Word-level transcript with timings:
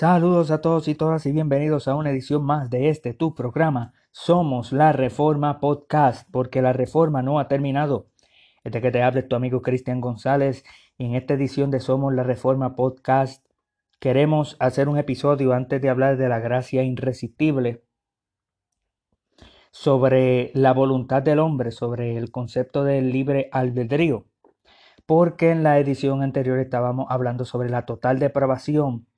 Saludos 0.00 0.50
a 0.50 0.62
todos 0.62 0.88
y 0.88 0.94
todas 0.94 1.26
y 1.26 1.32
bienvenidos 1.32 1.86
a 1.86 1.94
una 1.94 2.08
edición 2.08 2.42
más 2.42 2.70
de 2.70 2.88
este 2.88 3.12
tu 3.12 3.34
programa. 3.34 3.92
Somos 4.12 4.72
la 4.72 4.92
Reforma 4.92 5.60
Podcast, 5.60 6.26
porque 6.32 6.62
la 6.62 6.72
reforma 6.72 7.20
no 7.20 7.38
ha 7.38 7.48
terminado. 7.48 8.06
Este 8.64 8.80
que 8.80 8.90
te 8.90 9.02
habla 9.02 9.28
tu 9.28 9.36
amigo 9.36 9.60
Cristian 9.60 10.00
González 10.00 10.64
y 10.96 11.04
en 11.04 11.16
esta 11.16 11.34
edición 11.34 11.70
de 11.70 11.80
Somos 11.80 12.14
la 12.14 12.22
Reforma 12.22 12.76
Podcast 12.76 13.44
queremos 13.98 14.56
hacer 14.58 14.88
un 14.88 14.96
episodio 14.96 15.52
antes 15.52 15.82
de 15.82 15.90
hablar 15.90 16.16
de 16.16 16.30
la 16.30 16.38
gracia 16.38 16.82
irresistible 16.82 17.84
sobre 19.70 20.50
la 20.54 20.72
voluntad 20.72 21.22
del 21.22 21.40
hombre, 21.40 21.72
sobre 21.72 22.16
el 22.16 22.30
concepto 22.30 22.84
del 22.84 23.12
libre 23.12 23.50
albedrío, 23.52 24.24
porque 25.04 25.50
en 25.50 25.62
la 25.62 25.78
edición 25.78 26.22
anterior 26.22 26.58
estábamos 26.58 27.04
hablando 27.10 27.44
sobre 27.44 27.68
la 27.68 27.84
total 27.84 28.18
depravación, 28.18 29.09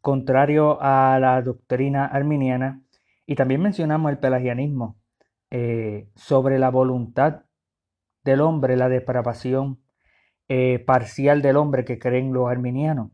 contrario 0.00 0.78
a 0.80 1.18
la 1.20 1.40
doctrina 1.42 2.06
arminiana, 2.06 2.82
y 3.26 3.34
también 3.34 3.62
mencionamos 3.62 4.10
el 4.10 4.18
pelagianismo, 4.18 4.98
eh, 5.50 6.08
sobre 6.14 6.58
la 6.58 6.70
voluntad 6.70 7.42
del 8.24 8.40
hombre, 8.40 8.76
la 8.76 8.88
depravación 8.88 9.80
eh, 10.48 10.78
parcial 10.80 11.42
del 11.42 11.56
hombre 11.56 11.84
que 11.84 11.98
creen 11.98 12.32
los 12.32 12.48
arminianos, 12.48 13.10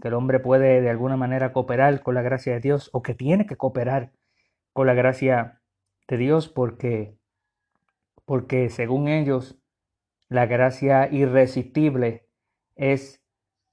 que 0.00 0.08
el 0.08 0.14
hombre 0.14 0.40
puede 0.40 0.80
de 0.80 0.90
alguna 0.90 1.16
manera 1.16 1.52
cooperar 1.52 2.02
con 2.02 2.14
la 2.14 2.22
gracia 2.22 2.54
de 2.54 2.60
Dios 2.60 2.90
o 2.92 3.02
que 3.02 3.14
tiene 3.14 3.46
que 3.46 3.56
cooperar 3.56 4.12
con 4.72 4.86
la 4.86 4.94
gracia 4.94 5.60
de 6.08 6.16
Dios 6.16 6.48
porque, 6.48 7.16
porque 8.24 8.68
según 8.68 9.08
ellos 9.08 9.58
la 10.28 10.46
gracia 10.46 11.12
irresistible 11.12 12.26
es 12.74 13.22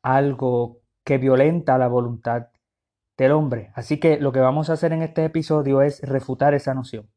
algo 0.02 0.79
que 1.10 1.18
violenta 1.18 1.80
la 1.80 1.88
voluntad 1.88 2.50
del 3.18 3.32
hombre. 3.32 3.72
Así 3.74 4.00
que 4.00 4.20
lo 4.20 4.32
que 4.32 4.42
vamos 4.42 4.70
a 4.70 4.74
hacer 4.74 4.94
en 4.94 5.02
este 5.02 5.26
episodio 5.26 5.82
es 5.82 6.04
refutar 6.04 6.54
esa 6.54 6.76
noción, 6.76 7.10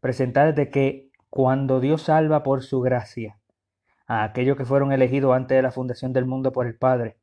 presentar 0.00 0.54
de 0.54 0.70
que 0.70 1.10
cuando 1.28 1.78
Dios 1.80 2.00
salva 2.00 2.42
por 2.42 2.62
su 2.62 2.80
gracia 2.80 3.38
a 4.06 4.24
aquellos 4.24 4.56
que 4.56 4.64
fueron 4.64 4.90
elegidos 4.90 5.36
antes 5.36 5.54
de 5.54 5.60
la 5.60 5.70
fundación 5.70 6.14
del 6.14 6.24
mundo 6.24 6.50
por 6.50 6.66
el 6.66 6.78
Padre, 6.78 7.18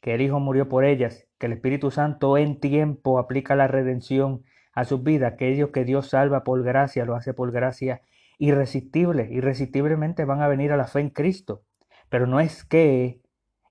que 0.00 0.14
el 0.14 0.22
Hijo 0.22 0.40
murió 0.40 0.70
por 0.70 0.86
ellas, 0.86 1.26
que 1.36 1.44
el 1.44 1.52
Espíritu 1.52 1.90
Santo 1.90 2.38
en 2.38 2.60
tiempo 2.60 3.18
aplica 3.18 3.54
la 3.54 3.68
redención 3.68 4.44
a 4.72 4.86
sus 4.86 5.02
vidas, 5.02 5.34
aquellos 5.34 5.68
que 5.68 5.84
Dios 5.84 6.08
salva 6.08 6.44
por 6.44 6.62
gracia, 6.62 7.04
lo 7.04 7.14
hace 7.14 7.34
por 7.34 7.52
gracia 7.52 8.00
irresistible, 8.38 9.28
irresistiblemente 9.30 10.24
van 10.24 10.40
a 10.40 10.48
venir 10.48 10.72
a 10.72 10.78
la 10.78 10.86
fe 10.86 11.00
en 11.00 11.10
Cristo. 11.10 11.62
Pero 12.08 12.26
no 12.26 12.40
es 12.40 12.64
que 12.64 13.20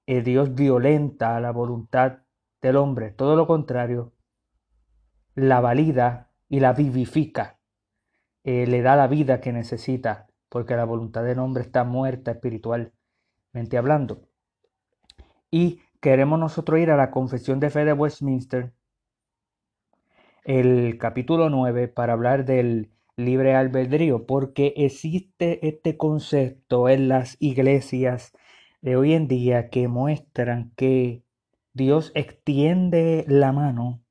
eh, 0.08 0.22
Dios 0.22 0.56
violenta 0.56 1.40
la 1.42 1.52
voluntad 1.52 2.20
del 2.62 2.78
hombre, 2.78 3.12
todo 3.12 3.36
lo 3.36 3.46
contrario, 3.46 4.14
la 5.36 5.60
valida 5.60 6.32
y 6.50 6.62
la 6.62 6.74
vivifica, 6.74 7.60
eh, 8.44 8.66
le 8.66 8.82
da 8.82 8.96
la 8.96 9.08
vida 9.08 9.42
que 9.42 9.52
necesita, 9.52 10.28
porque 10.50 10.78
la 10.78 10.86
voluntad 10.86 11.24
del 11.24 11.40
hombre 11.40 11.64
está 11.64 11.84
muerta 11.84 12.32
espiritualmente 12.32 13.78
hablando. 13.78 14.22
Y 15.52 15.82
queremos 16.00 16.40
nosotros 16.40 16.80
ir 16.80 16.90
a 16.90 16.98
la 16.98 17.12
confesión 17.12 17.60
de 17.60 17.70
fe 17.70 17.84
de 17.84 17.94
Westminster, 17.94 18.74
el 20.46 20.98
capítulo 20.98 21.50
9 21.50 21.90
para 21.90 22.14
hablar 22.14 22.46
del 22.46 22.92
libre 23.18 23.56
albedrío, 23.56 24.26
porque 24.26 24.74
existe 24.78 25.68
este 25.68 25.98
concepto 25.98 26.88
en 26.88 27.10
las 27.10 27.36
iglesias 27.42 28.32
de 28.82 28.96
hoy 28.96 29.14
en 29.14 29.28
día 29.28 29.70
que 29.70 29.88
muestran 29.88 30.72
que 30.76 31.24
Dios 31.74 32.12
extiende 32.16 33.26
la 33.28 33.52
mano, 33.52 34.02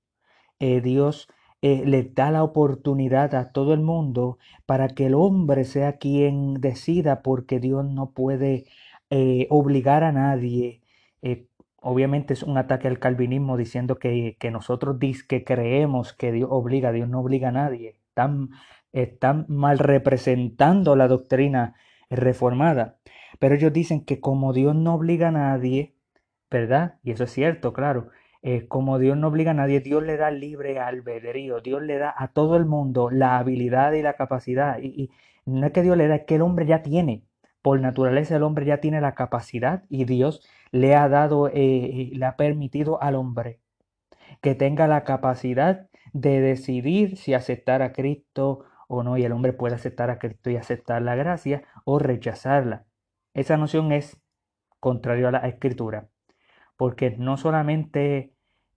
eh, 0.58 0.80
Dios 0.80 1.28
eh, 1.62 1.84
le 1.86 2.04
da 2.04 2.30
la 2.30 2.42
oportunidad 2.44 3.34
a 3.34 3.52
todo 3.52 3.74
el 3.74 3.80
mundo 3.80 4.38
para 4.66 4.88
que 4.88 5.06
el 5.06 5.14
hombre 5.14 5.64
sea 5.64 5.98
quien 5.98 6.54
decida, 6.54 7.22
porque 7.22 7.60
Dios 7.60 7.84
no 7.84 8.12
puede 8.12 8.66
eh, 9.10 9.46
obligar 9.50 10.04
a 10.04 10.12
nadie 10.12 10.82
obviamente 11.86 12.34
es 12.34 12.42
un 12.42 12.58
ataque 12.58 12.88
al 12.88 12.98
calvinismo 12.98 13.56
diciendo 13.56 13.96
que, 14.00 14.36
nosotros 14.50 14.96
que 15.28 15.44
creemos 15.44 16.12
que 16.12 16.32
Dios 16.32 16.48
obliga, 16.50 16.90
Dios 16.90 17.08
no 17.08 17.20
obliga 17.20 17.50
a 17.50 17.52
nadie. 17.52 18.00
Están, 18.08 18.50
están 18.92 19.46
mal 19.48 19.78
representando 19.78 20.96
la 20.96 21.06
doctrina 21.06 21.76
reformada. 22.10 22.96
Pero 23.38 23.54
ellos 23.54 23.72
dicen 23.72 24.04
que 24.04 24.20
como 24.20 24.52
Dios 24.52 24.74
no 24.74 24.94
obliga 24.94 25.28
a 25.28 25.32
nadie, 25.32 25.94
¿verdad? 26.50 26.98
Y 27.02 27.12
eso 27.12 27.24
es 27.24 27.32
cierto, 27.32 27.72
claro. 27.72 28.08
Eh, 28.42 28.68
como 28.68 28.98
Dios 28.98 29.16
no 29.16 29.28
obliga 29.28 29.50
a 29.52 29.54
nadie, 29.54 29.80
Dios 29.80 30.02
le 30.02 30.16
da 30.16 30.30
libre 30.30 30.78
albedrío, 30.78 31.60
Dios 31.60 31.82
le 31.82 31.98
da 31.98 32.14
a 32.16 32.28
todo 32.28 32.56
el 32.56 32.64
mundo 32.66 33.10
la 33.10 33.38
habilidad 33.38 33.92
y 33.92 34.02
la 34.02 34.14
capacidad. 34.14 34.78
Y, 34.80 35.10
no 35.46 35.66
es 35.66 35.72
que 35.72 35.82
Dios 35.82 35.96
le 35.96 36.08
da, 36.08 36.16
es 36.16 36.24
que 36.26 36.36
el 36.36 36.42
hombre 36.42 36.66
ya 36.66 36.82
tiene. 36.82 37.24
Por 37.62 37.80
naturaleza 37.80 38.36
el 38.36 38.44
hombre 38.44 38.66
ya 38.66 38.78
tiene 38.80 39.00
la 39.00 39.14
capacidad 39.14 39.84
y 39.88 40.04
Dios 40.04 40.46
le 40.70 40.94
ha 40.94 41.08
dado, 41.08 41.48
eh, 41.52 42.10
le 42.12 42.24
ha 42.26 42.36
permitido 42.36 43.02
al 43.02 43.16
hombre 43.16 43.60
que 44.40 44.54
tenga 44.54 44.86
la 44.86 45.04
capacidad 45.04 45.88
de 46.12 46.40
decidir 46.40 47.16
si 47.16 47.34
aceptar 47.34 47.82
a 47.82 47.92
Cristo 47.92 48.64
o 48.88 49.02
no, 49.02 49.16
y 49.16 49.24
el 49.24 49.32
hombre 49.32 49.52
puede 49.52 49.74
aceptar 49.74 50.10
a 50.10 50.18
Cristo 50.18 50.50
y 50.50 50.56
aceptar 50.56 51.02
la 51.02 51.16
gracia 51.16 51.64
o 51.84 51.98
rechazarla. 51.98 52.85
Esa 53.36 53.56
noción 53.56 53.92
es 53.92 54.20
contrario 54.80 55.28
a 55.28 55.30
la 55.30 55.46
escritura, 55.46 56.08
porque 56.76 57.14
no 57.18 57.36
solamente 57.36 58.32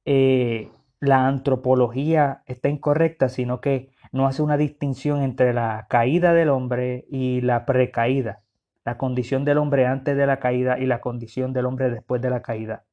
eh, 0.05 0.69
la 0.99 1.27
antropología 1.27 2.43
está 2.45 2.69
incorrecta, 2.69 3.29
sino 3.29 3.61
que 3.61 3.89
no 4.11 4.27
hace 4.27 4.41
una 4.41 4.57
distinción 4.57 5.23
entre 5.23 5.53
la 5.53 5.87
caída 5.89 6.33
del 6.33 6.49
hombre 6.49 7.05
y 7.09 7.41
la 7.41 7.65
precaída 7.65 8.43
la 8.89 8.97
condición 8.97 9.45
del 9.45 9.59
hombre 9.59 9.85
antes 9.85 10.17
de 10.17 10.25
la 10.25 10.39
caída 10.39 10.79
y 10.79 10.87
la 10.87 10.99
condición 10.99 11.53
del 11.53 11.67
hombre 11.67 11.91
después 11.91 12.21
de 12.21 12.31
la 12.31 12.41
caída. 12.41 12.85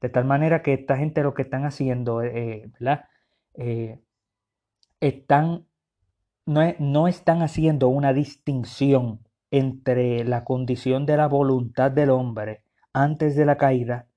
De 0.00 0.08
tal 0.08 0.24
manera 0.24 0.62
que 0.62 0.74
esta 0.74 0.96
gente 0.96 1.22
lo 1.22 1.34
que 1.34 1.42
están 1.42 1.64
haciendo, 1.64 2.22
eh, 2.22 2.70
¿verdad? 2.78 3.04
Eh, 3.54 4.00
están, 5.00 5.66
no, 6.44 6.62
no 6.80 7.06
están 7.06 7.42
haciendo 7.42 7.88
una 7.88 8.12
distinción 8.12 9.27
entre 9.50 10.24
la 10.24 10.44
condición 10.44 11.06
de 11.06 11.16
la 11.16 11.26
voluntad 11.26 11.90
del 11.90 12.10
hombre 12.10 12.62
antes 12.92 13.36
de 13.36 13.46
la 13.46 13.56
caída 13.56 14.08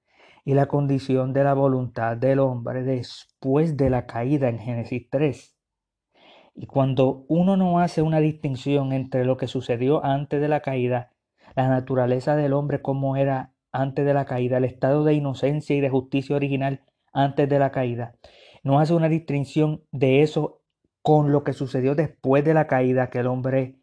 y 0.43 0.53
la 0.53 0.65
condición 0.65 1.33
de 1.33 1.43
la 1.43 1.53
voluntad 1.53 2.17
del 2.17 2.39
hombre 2.39 2.83
después 2.83 3.77
de 3.77 3.89
la 3.89 4.05
caída 4.07 4.49
en 4.49 4.59
Génesis 4.59 5.07
3. 5.09 5.55
Y 6.55 6.65
cuando 6.65 7.25
uno 7.27 7.57
no 7.57 7.79
hace 7.79 8.01
una 8.01 8.19
distinción 8.19 8.91
entre 8.91 9.23
lo 9.23 9.37
que 9.37 9.47
sucedió 9.47 10.03
antes 10.03 10.41
de 10.41 10.47
la 10.47 10.61
caída, 10.61 11.11
la 11.55 11.69
naturaleza 11.69 12.35
del 12.35 12.53
hombre 12.53 12.81
como 12.81 13.15
era 13.15 13.53
antes 13.71 14.05
de 14.05 14.13
la 14.13 14.25
caída, 14.25 14.57
el 14.57 14.65
estado 14.65 15.03
de 15.03 15.13
inocencia 15.13 15.75
y 15.75 15.81
de 15.81 15.89
justicia 15.89 16.35
original 16.35 16.81
antes 17.13 17.47
de 17.47 17.59
la 17.59 17.71
caída, 17.71 18.15
no 18.63 18.79
hace 18.79 18.93
una 18.93 19.09
distinción 19.09 19.83
de 19.91 20.21
eso 20.21 20.61
con 21.01 21.31
lo 21.31 21.43
que 21.43 21.53
sucedió 21.53 21.95
después 21.95 22.43
de 22.43 22.53
la 22.53 22.67
caída, 22.67 23.09
que 23.09 23.19
el 23.19 23.27
hombre 23.27 23.80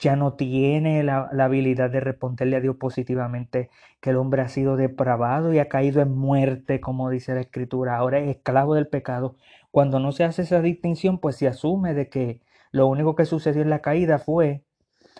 ya 0.00 0.16
no 0.16 0.32
tiene 0.32 1.04
la, 1.04 1.28
habilidad 1.38 1.90
de 1.90 2.00
responderle 2.00 2.56
a 2.56 2.60
Dios 2.60 2.76
positivamente, 2.76 3.68
que 4.00 4.10
el 4.10 4.16
hombre 4.16 4.40
ha 4.40 4.48
sido 4.48 4.76
depravado 4.76 5.52
y 5.52 5.58
ha 5.58 5.68
caído 5.68 6.00
en 6.00 6.16
muerte, 6.16 6.80
como 6.80 7.10
dice 7.10 7.34
la 7.34 7.42
Escritura, 7.42 7.96
ahora 7.96 8.18
es 8.18 8.36
esclavo 8.36 8.74
del 8.74 8.88
pecado, 8.88 9.36
cuando 9.70 10.00
no 10.00 10.12
se 10.12 10.24
hace 10.24 10.42
esa 10.42 10.62
distinción, 10.62 11.18
pues 11.18 11.36
se 11.36 11.46
asume 11.46 11.92
de 11.92 12.08
que 12.08 12.40
lo 12.72 12.86
único 12.86 13.14
que 13.14 13.26
sucedió 13.26 13.60
en 13.60 13.70
la 13.70 13.80
caída 13.80 14.18
fue 14.18 14.64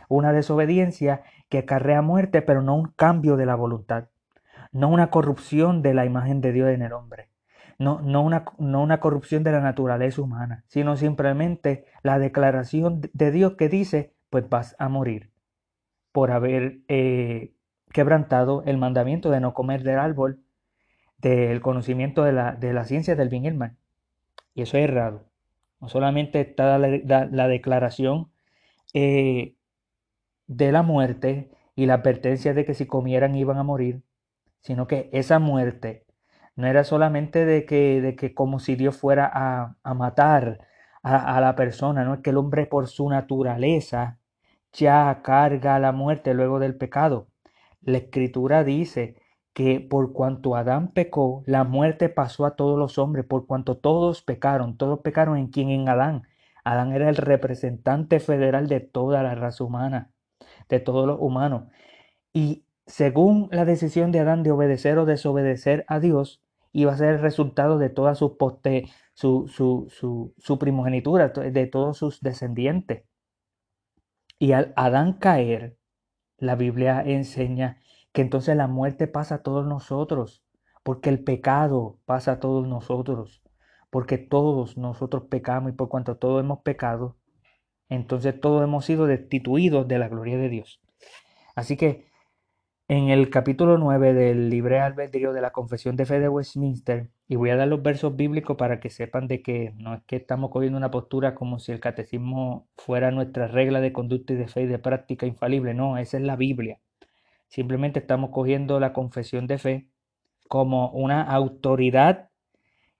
una 0.08 0.32
desobediencia 0.32 1.22
que 1.50 1.58
acarrea 1.58 2.00
muerte, 2.00 2.40
pero 2.40 2.62
no 2.62 2.74
un 2.74 2.86
cambio 2.96 3.36
de 3.36 3.46
la 3.46 3.56
voluntad, 3.56 4.08
no 4.72 4.88
una 4.88 5.10
corrupción 5.10 5.82
de 5.82 5.92
la 5.92 6.06
imagen 6.06 6.40
de 6.40 6.52
Dios 6.52 6.70
en 6.70 6.80
el 6.80 6.94
hombre, 6.94 7.28
no, 7.78 8.00
no, 8.00 8.22
una, 8.22 8.44
no 8.58 8.82
una 8.82 8.98
corrupción 9.00 9.44
de 9.44 9.52
la 9.52 9.60
naturaleza 9.60 10.22
humana, 10.22 10.64
sino 10.68 10.96
simplemente 10.96 11.84
la 12.02 12.18
declaración 12.18 13.02
de 13.12 13.30
Dios 13.30 13.54
que 13.54 13.68
dice, 13.68 14.14
pues 14.30 14.48
vas 14.48 14.76
a 14.78 14.88
morir 14.88 15.30
por 16.12 16.30
haber 16.30 16.80
eh, 16.88 17.54
quebrantado 17.92 18.62
el 18.64 18.78
mandamiento 18.78 19.30
de 19.30 19.40
no 19.40 19.54
comer 19.54 19.82
del 19.82 19.98
árbol 19.98 20.40
del 21.18 21.60
conocimiento 21.60 22.24
de 22.24 22.32
la, 22.32 22.52
de 22.52 22.72
la 22.72 22.84
ciencia 22.84 23.14
del 23.14 23.28
bien 23.28 23.44
y 23.44 23.48
el 23.48 23.54
mal. 23.54 23.76
Y 24.54 24.62
eso 24.62 24.78
es 24.78 24.84
errado. 24.84 25.26
No 25.80 25.88
solamente 25.88 26.40
está 26.40 26.78
la, 26.78 27.48
declaración 27.48 28.30
eh, 28.94 29.54
de 30.46 30.72
la 30.72 30.82
muerte 30.82 31.50
y 31.76 31.86
la 31.86 31.94
advertencia 31.94 32.54
de 32.54 32.64
que 32.64 32.74
si 32.74 32.86
comieran 32.86 33.34
iban 33.34 33.58
a 33.58 33.62
morir, 33.62 34.02
sino 34.60 34.86
que 34.86 35.08
esa 35.12 35.38
muerte 35.38 36.06
no 36.56 36.66
era 36.66 36.84
solamente 36.84 37.46
de 37.46 37.64
que, 37.64 38.00
de 38.02 38.16
que 38.16 38.34
como 38.34 38.58
si 38.60 38.76
Dios 38.76 38.96
fuera 38.96 39.30
a, 39.32 39.76
a 39.82 39.94
matar 39.94 40.66
a, 41.02 41.36
a, 41.36 41.40
la 41.40 41.54
persona, 41.56 42.04
no 42.04 42.14
es 42.14 42.20
que 42.20 42.30
el 42.30 42.36
hombre 42.36 42.66
por 42.66 42.88
su 42.88 43.08
naturaleza 43.08 44.19
ya 44.72 45.20
carga 45.22 45.78
la 45.78 45.92
muerte 45.92 46.34
luego 46.34 46.58
del 46.58 46.76
pecado. 46.76 47.28
La 47.80 47.98
escritura 47.98 48.64
dice 48.64 49.16
que 49.52 49.80
por 49.80 50.12
cuanto 50.12 50.56
Adán 50.56 50.92
pecó, 50.92 51.42
la 51.46 51.64
muerte 51.64 52.08
pasó 52.08 52.46
a 52.46 52.56
todos 52.56 52.78
los 52.78 52.98
hombres, 52.98 53.24
por 53.26 53.46
cuanto 53.46 53.76
todos 53.78 54.22
pecaron, 54.22 54.76
todos 54.76 55.00
pecaron 55.00 55.38
en 55.38 55.48
quien 55.48 55.70
en 55.70 55.88
Adán. 55.88 56.22
Adán 56.64 56.92
era 56.92 57.08
el 57.08 57.16
representante 57.16 58.20
federal 58.20 58.68
de 58.68 58.80
toda 58.80 59.22
la 59.22 59.34
raza 59.34 59.64
humana, 59.64 60.12
de 60.68 60.80
todos 60.80 61.06
los 61.06 61.18
humanos. 61.20 61.64
Y 62.32 62.64
según 62.86 63.48
la 63.52 63.64
decisión 63.64 64.12
de 64.12 64.20
Adán 64.20 64.42
de 64.42 64.52
obedecer 64.52 64.98
o 64.98 65.06
desobedecer 65.06 65.84
a 65.88 66.00
Dios, 66.00 66.42
iba 66.72 66.92
a 66.92 66.96
ser 66.96 67.14
el 67.14 67.20
resultado 67.20 67.78
de 67.78 67.90
toda 67.90 68.14
su, 68.14 68.36
poste, 68.36 68.90
su, 69.14 69.48
su, 69.48 69.88
su, 69.90 70.34
su 70.38 70.58
primogenitura, 70.58 71.28
de 71.28 71.66
todos 71.66 71.98
sus 71.98 72.20
descendientes. 72.20 73.04
Y 74.42 74.52
al 74.52 74.72
Adán 74.74 75.12
caer, 75.12 75.76
la 76.38 76.56
Biblia 76.56 77.02
enseña 77.04 77.82
que 78.14 78.22
entonces 78.22 78.56
la 78.56 78.68
muerte 78.68 79.06
pasa 79.06 79.36
a 79.36 79.42
todos 79.42 79.66
nosotros, 79.66 80.42
porque 80.82 81.10
el 81.10 81.22
pecado 81.22 81.98
pasa 82.06 82.32
a 82.32 82.40
todos 82.40 82.66
nosotros, 82.66 83.42
porque 83.90 84.16
todos 84.16 84.78
nosotros 84.78 85.24
pecamos 85.28 85.72
y 85.72 85.74
por 85.74 85.90
cuanto 85.90 86.16
todos 86.16 86.42
hemos 86.42 86.60
pecado, 86.62 87.18
entonces 87.90 88.40
todos 88.40 88.64
hemos 88.64 88.86
sido 88.86 89.06
destituidos 89.06 89.86
de 89.86 89.98
la 89.98 90.08
gloria 90.08 90.38
de 90.38 90.48
Dios. 90.48 90.80
Así 91.54 91.76
que 91.76 92.10
en 92.88 93.10
el 93.10 93.28
capítulo 93.28 93.76
9 93.76 94.14
del 94.14 94.48
libre 94.48 94.80
albedrío 94.80 95.34
de 95.34 95.42
la 95.42 95.50
Confesión 95.50 95.96
de 95.96 96.06
Fe 96.06 96.18
de 96.18 96.30
Westminster, 96.30 97.10
y 97.30 97.36
voy 97.36 97.50
a 97.50 97.56
dar 97.56 97.68
los 97.68 97.80
versos 97.80 98.16
bíblicos 98.16 98.56
para 98.56 98.80
que 98.80 98.90
sepan 98.90 99.28
de 99.28 99.40
que 99.40 99.72
no 99.76 99.94
es 99.94 100.02
que 100.02 100.16
estamos 100.16 100.50
cogiendo 100.50 100.76
una 100.76 100.90
postura 100.90 101.36
como 101.36 101.60
si 101.60 101.70
el 101.70 101.78
catecismo 101.78 102.66
fuera 102.76 103.12
nuestra 103.12 103.46
regla 103.46 103.80
de 103.80 103.92
conducta 103.92 104.32
y 104.32 104.36
de 104.36 104.48
fe 104.48 104.62
y 104.62 104.66
de 104.66 104.80
práctica 104.80 105.26
infalible, 105.26 105.72
no, 105.72 105.96
esa 105.96 106.16
es 106.16 106.24
la 106.24 106.34
Biblia. 106.34 106.80
Simplemente 107.46 108.00
estamos 108.00 108.30
cogiendo 108.30 108.80
la 108.80 108.92
confesión 108.92 109.46
de 109.46 109.58
fe 109.58 109.86
como 110.48 110.90
una 110.90 111.22
autoridad 111.22 112.30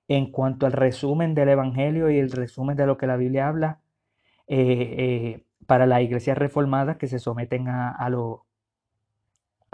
en 0.06 0.30
cuanto 0.30 0.64
al 0.64 0.74
resumen 0.74 1.34
del 1.34 1.48
Evangelio 1.48 2.08
y 2.08 2.20
el 2.20 2.30
resumen 2.30 2.76
de 2.76 2.86
lo 2.86 2.98
que 2.98 3.08
la 3.08 3.16
Biblia 3.16 3.48
habla 3.48 3.80
eh, 4.46 4.94
eh, 4.96 5.44
para 5.66 5.86
las 5.86 6.02
iglesias 6.02 6.38
reformadas 6.38 6.98
que 6.98 7.08
se 7.08 7.18
someten 7.18 7.66
a, 7.66 7.90
a, 7.90 8.08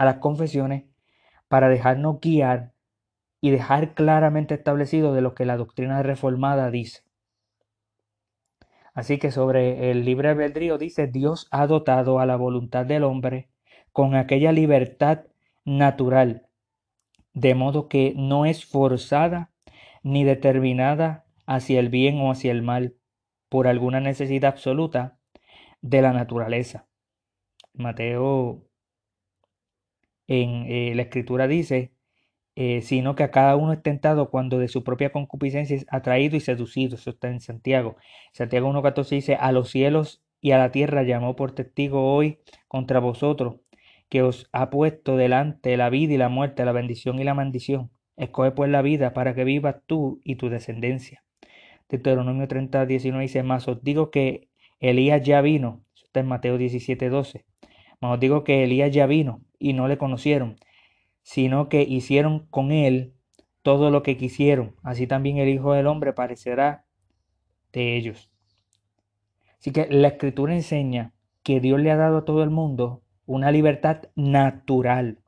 las 0.03 0.17
confesiones 0.17 0.85
para 1.47 1.69
dejarnos 1.69 2.20
guiar 2.23 2.73
y 3.41 3.50
dejar 3.50 3.94
claramente 3.94 4.55
establecido 4.55 5.12
de 5.12 5.21
lo 5.21 5.35
que 5.35 5.44
la 5.44 5.56
doctrina 5.56 6.03
reformada 6.03 6.71
dice. 6.71 7.03
Así 8.94 9.19
que 9.19 9.31
sobre 9.31 9.91
el 9.91 10.05
libre 10.05 10.31
albedrío 10.31 10.79
dice, 10.79 11.06
Dios 11.06 11.49
ha 11.50 11.67
dotado 11.67 12.19
a 12.19 12.27
la 12.27 12.37
voluntad 12.37 12.87
del 12.87 13.05
hombre 13.05 13.50
con 13.93 14.15
aquella 14.15 14.53
libertad 14.53 15.27
natural, 15.65 16.47
de 17.35 17.55
modo 17.55 17.88
que 17.88 18.15
no 18.17 18.47
es 18.47 18.65
forzada 18.65 19.53
ni 20.03 20.25
determinada 20.25 21.27
hacia 21.47 21.81
el 21.81 21.91
bien 21.91 22.21
o 22.21 22.31
hacia 22.31 22.53
el 22.53 22.62
mal 22.62 22.97
por 23.49 23.69
alguna 23.69 24.00
necesidad 24.00 24.53
absoluta 24.53 25.19
de 25.82 26.03
la 26.03 26.12
naturaleza. 26.12 26.87
Mateo 27.75 28.65
en 30.27 30.67
eh, 30.69 30.94
la 30.94 31.03
escritura 31.03 31.47
dice, 31.47 31.95
eh, 32.56 32.81
sino 32.81 33.14
que 33.14 33.23
a 33.23 33.31
cada 33.31 33.55
uno 33.56 33.75
es 33.75 33.82
tentado 33.82 34.31
cuando 34.31 34.58
de 34.58 34.69
su 34.69 34.82
propia 34.82 35.12
concupiscencia 35.12 35.76
es 35.76 35.87
atraído 35.91 36.37
y 36.37 36.41
seducido. 36.41 36.97
Eso 36.97 37.11
está 37.11 37.29
en 37.29 37.41
Santiago. 37.41 37.97
Santiago 38.32 38.70
1.14 38.73 39.11
dice, 39.11 39.35
a 39.37 39.53
los 39.53 39.70
cielos 39.70 40.23
y 40.41 40.53
a 40.53 40.58
la 40.58 40.73
tierra 40.73 41.03
llamó 41.03 41.37
por 41.37 41.53
testigo 41.53 42.14
hoy 42.14 42.38
contra 42.67 42.99
vosotros, 42.99 43.56
que 44.08 44.23
os 44.23 44.49
ha 44.53 44.70
puesto 44.70 45.17
delante 45.17 45.76
la 45.76 45.91
vida 45.91 46.14
y 46.14 46.17
la 46.17 46.31
muerte, 46.31 46.64
la 46.64 46.73
bendición 46.73 47.19
y 47.19 47.25
la 47.25 47.35
maldición. 47.35 47.91
Escoge 48.17 48.53
pues 48.53 48.70
la 48.70 48.81
vida 48.81 49.12
para 49.12 49.35
que 49.35 49.44
vivas 49.44 49.76
tú 49.87 50.23
y 50.25 50.37
tu 50.37 50.49
descendencia. 50.49 51.25
Deuteronomio 51.91 52.49
30, 52.49 52.87
19 52.87 53.23
dice, 53.23 53.43
más 53.43 53.69
os 53.69 53.82
digo 53.82 54.11
que 54.11 54.49
Elías 54.81 55.23
ya 55.23 55.43
vino. 55.43 55.85
Eso 55.94 56.06
está 56.06 56.20
en 56.20 56.26
Mateo 56.26 56.56
17, 56.56 57.11
12. 57.11 57.44
Mas 58.00 58.14
os 58.14 58.20
digo 58.20 58.44
que 58.44 58.64
Elías 58.64 58.91
ya 58.93 59.06
vino 59.06 59.43
y 59.58 59.75
no 59.75 59.88
le 59.88 59.99
conocieron, 59.99 60.56
sino 61.26 61.69
que 61.69 61.82
hicieron 61.82 62.46
con 62.50 62.70
él 62.70 63.12
todo 63.62 63.90
lo 63.90 64.05
que 64.05 64.17
quisieron. 64.17 64.76
Así 64.84 65.08
también 65.08 65.38
el 65.38 65.49
Hijo 65.49 65.73
del 65.73 65.88
Hombre 65.88 66.12
parecerá 66.12 66.84
de 67.73 67.96
ellos. 67.96 68.31
Así 69.58 69.73
que 69.73 69.88
la 69.90 70.06
escritura 70.06 70.55
enseña 70.55 71.14
que 71.43 71.58
Dios 71.58 71.81
le 71.81 71.90
ha 71.90 71.96
dado 71.96 72.19
a 72.19 72.25
todo 72.25 72.44
el 72.44 72.50
mundo 72.50 73.02
una 73.26 73.50
libertad 73.50 74.05
natural. 74.14 75.19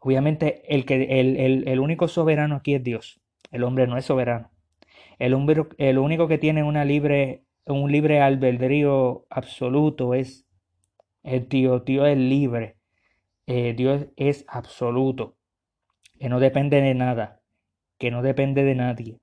Obviamente 0.00 0.64
el, 0.66 0.84
que, 0.84 1.20
el, 1.20 1.68
el, 1.68 1.78
único 1.78 2.08
soberano 2.08 2.56
aquí 2.56 2.74
es 2.74 2.82
Dios. 2.82 3.20
El 3.52 3.62
hombre 3.62 3.86
no 3.86 3.96
es 3.96 4.04
soberano. 4.04 4.50
El, 5.20 5.34
hombre, 5.34 5.62
el 5.78 5.98
único 5.98 6.26
que 6.26 6.38
tiene 6.38 6.64
una 6.64 6.84
libre, 6.84 7.44
un 7.66 7.92
libre 7.92 8.20
albedrío 8.20 9.26
absoluto 9.30 10.14
es 10.14 10.44
el 11.22 11.48
Dios. 11.48 11.84
Dios 11.84 12.08
es 12.08 12.18
libre. 12.18 12.81
Eh, 13.46 13.74
Dios 13.74 14.06
es 14.16 14.44
absoluto, 14.46 15.36
que 16.18 16.28
no 16.28 16.38
depende 16.38 16.80
de 16.80 16.94
nada, 16.94 17.40
que 17.98 18.12
no 18.12 18.22
depende 18.22 18.62
de 18.62 18.76
nadie. 18.76 19.18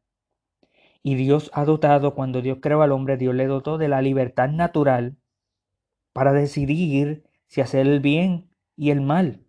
Y 1.01 1.15
Dios 1.15 1.49
ha 1.53 1.63
dotado, 1.63 2.15
cuando 2.15 2.41
Dios 2.41 2.57
creó 2.61 2.81
al 2.81 2.91
hombre, 2.91 3.15
Dios 3.15 3.33
le 3.33 3.47
dotó 3.47 3.77
de 3.77 3.87
la 3.87 4.01
libertad 4.01 4.49
natural 4.49 5.15
para 6.11 6.33
decidir 6.33 7.23
si 7.47 7.61
hacer 7.61 7.87
el 7.87 8.01
bien 8.01 8.49
y 8.75 8.89
el 8.91 8.99
mal. 8.99 9.45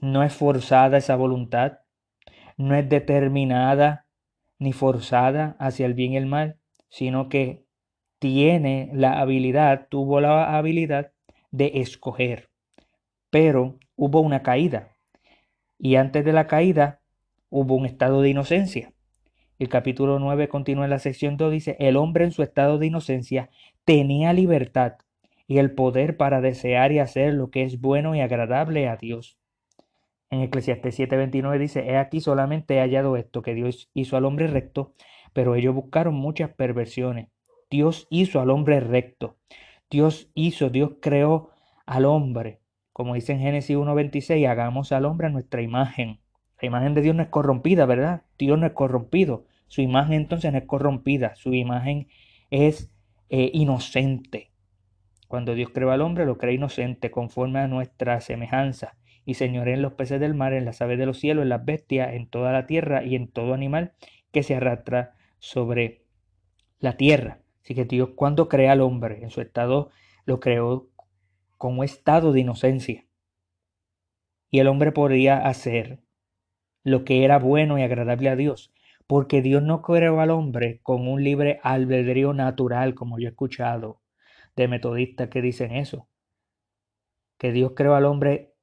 No 0.00 0.22
es 0.22 0.32
forzada 0.32 0.98
esa 0.98 1.16
voluntad, 1.16 1.80
no 2.56 2.76
es 2.76 2.88
determinada 2.88 4.06
ni 4.58 4.72
forzada 4.72 5.56
hacia 5.58 5.86
el 5.86 5.94
bien 5.94 6.12
y 6.12 6.16
el 6.16 6.26
mal, 6.26 6.60
sino 6.88 7.28
que 7.28 7.66
tiene 8.20 8.90
la 8.94 9.20
habilidad, 9.20 9.88
tuvo 9.88 10.20
la 10.20 10.56
habilidad 10.56 11.12
de 11.50 11.72
escoger 11.74 12.50
pero 13.36 13.78
hubo 13.96 14.22
una 14.22 14.42
caída. 14.42 14.96
Y 15.78 15.96
antes 15.96 16.24
de 16.24 16.32
la 16.32 16.46
caída 16.46 17.02
hubo 17.50 17.74
un 17.74 17.84
estado 17.84 18.22
de 18.22 18.30
inocencia. 18.30 18.94
El 19.58 19.68
capítulo 19.68 20.18
9 20.18 20.48
continúa 20.48 20.84
en 20.84 20.90
la 20.90 20.98
sección 20.98 21.36
2, 21.36 21.52
dice, 21.52 21.76
el 21.78 21.98
hombre 21.98 22.24
en 22.24 22.32
su 22.32 22.42
estado 22.42 22.78
de 22.78 22.86
inocencia 22.86 23.50
tenía 23.84 24.32
libertad 24.32 24.94
y 25.46 25.58
el 25.58 25.72
poder 25.72 26.16
para 26.16 26.40
desear 26.40 26.92
y 26.92 26.98
hacer 26.98 27.34
lo 27.34 27.50
que 27.50 27.64
es 27.64 27.78
bueno 27.78 28.14
y 28.14 28.22
agradable 28.22 28.88
a 28.88 28.96
Dios. 28.96 29.36
En 30.30 30.40
Eclesiastes 30.40 30.98
7:29 30.98 31.58
dice, 31.58 31.80
he 31.90 31.98
aquí 31.98 32.22
solamente 32.22 32.76
he 32.76 32.80
hallado 32.80 33.18
esto, 33.18 33.42
que 33.42 33.52
Dios 33.52 33.90
hizo 33.92 34.16
al 34.16 34.24
hombre 34.24 34.46
recto, 34.46 34.94
pero 35.34 35.56
ellos 35.56 35.74
buscaron 35.74 36.14
muchas 36.14 36.54
perversiones. 36.54 37.28
Dios 37.68 38.06
hizo 38.08 38.40
al 38.40 38.48
hombre 38.48 38.80
recto. 38.80 39.36
Dios 39.90 40.30
hizo, 40.32 40.70
Dios 40.70 40.92
creó 41.02 41.50
al 41.84 42.06
hombre 42.06 42.60
como 42.96 43.12
dice 43.12 43.34
en 43.34 43.40
Génesis 43.40 43.76
1.26, 43.76 44.48
hagamos 44.48 44.90
al 44.90 45.04
hombre 45.04 45.26
a 45.26 45.30
nuestra 45.30 45.60
imagen. 45.60 46.18
La 46.58 46.66
imagen 46.66 46.94
de 46.94 47.02
Dios 47.02 47.14
no 47.14 47.22
es 47.22 47.28
corrompida, 47.28 47.84
¿verdad? 47.84 48.22
Dios 48.38 48.58
no 48.58 48.64
es 48.64 48.72
corrompido. 48.72 49.44
Su 49.66 49.82
imagen 49.82 50.14
entonces 50.14 50.50
no 50.50 50.56
es 50.56 50.64
corrompida, 50.64 51.34
su 51.34 51.52
imagen 51.52 52.08
es 52.50 52.90
eh, 53.28 53.50
inocente. 53.52 54.50
Cuando 55.28 55.54
Dios 55.54 55.68
creó 55.74 55.90
al 55.90 56.00
hombre, 56.00 56.24
lo 56.24 56.38
creó 56.38 56.54
inocente, 56.54 57.10
conforme 57.10 57.58
a 57.58 57.68
nuestra 57.68 58.18
semejanza. 58.22 58.96
Y 59.26 59.34
señoré 59.34 59.74
en 59.74 59.82
los 59.82 59.92
peces 59.92 60.18
del 60.18 60.32
mar, 60.32 60.54
en 60.54 60.64
las 60.64 60.80
aves 60.80 60.98
de 60.98 61.04
los 61.04 61.18
cielos, 61.18 61.42
en 61.42 61.50
las 61.50 61.66
bestias, 61.66 62.14
en 62.14 62.26
toda 62.26 62.50
la 62.50 62.66
tierra 62.66 63.04
y 63.04 63.14
en 63.14 63.28
todo 63.28 63.52
animal 63.52 63.92
que 64.32 64.42
se 64.42 64.54
arrastra 64.54 65.12
sobre 65.38 66.00
la 66.78 66.96
tierra. 66.96 67.40
Así 67.62 67.74
que 67.74 67.84
Dios 67.84 68.12
cuando 68.16 68.48
crea 68.48 68.72
al 68.72 68.80
hombre 68.80 69.22
en 69.22 69.28
su 69.28 69.42
estado, 69.42 69.90
lo 70.24 70.40
creó 70.40 70.88
como 71.56 71.84
estado 71.84 72.32
de 72.32 72.40
inocencia. 72.40 73.06
Y 74.50 74.60
el 74.60 74.68
hombre 74.68 74.92
podría 74.92 75.46
hacer 75.46 76.00
lo 76.84 77.04
que 77.04 77.24
era 77.24 77.38
bueno 77.38 77.78
y 77.78 77.82
agradable 77.82 78.28
a 78.28 78.36
Dios, 78.36 78.72
porque 79.06 79.42
Dios 79.42 79.62
no 79.62 79.82
creó 79.82 80.20
al 80.20 80.30
hombre 80.30 80.80
con 80.82 81.08
un 81.08 81.22
libre 81.22 81.60
albedrío 81.62 82.32
natural, 82.32 82.94
como 82.94 83.18
yo 83.18 83.26
he 83.26 83.30
escuchado 83.30 84.02
de 84.54 84.68
metodistas 84.68 85.28
que 85.28 85.42
dicen 85.42 85.72
eso, 85.72 86.08
que 87.38 87.52
Dios 87.52 87.72
creó 87.76 87.94
al 87.94 88.06
hombre 88.06 88.54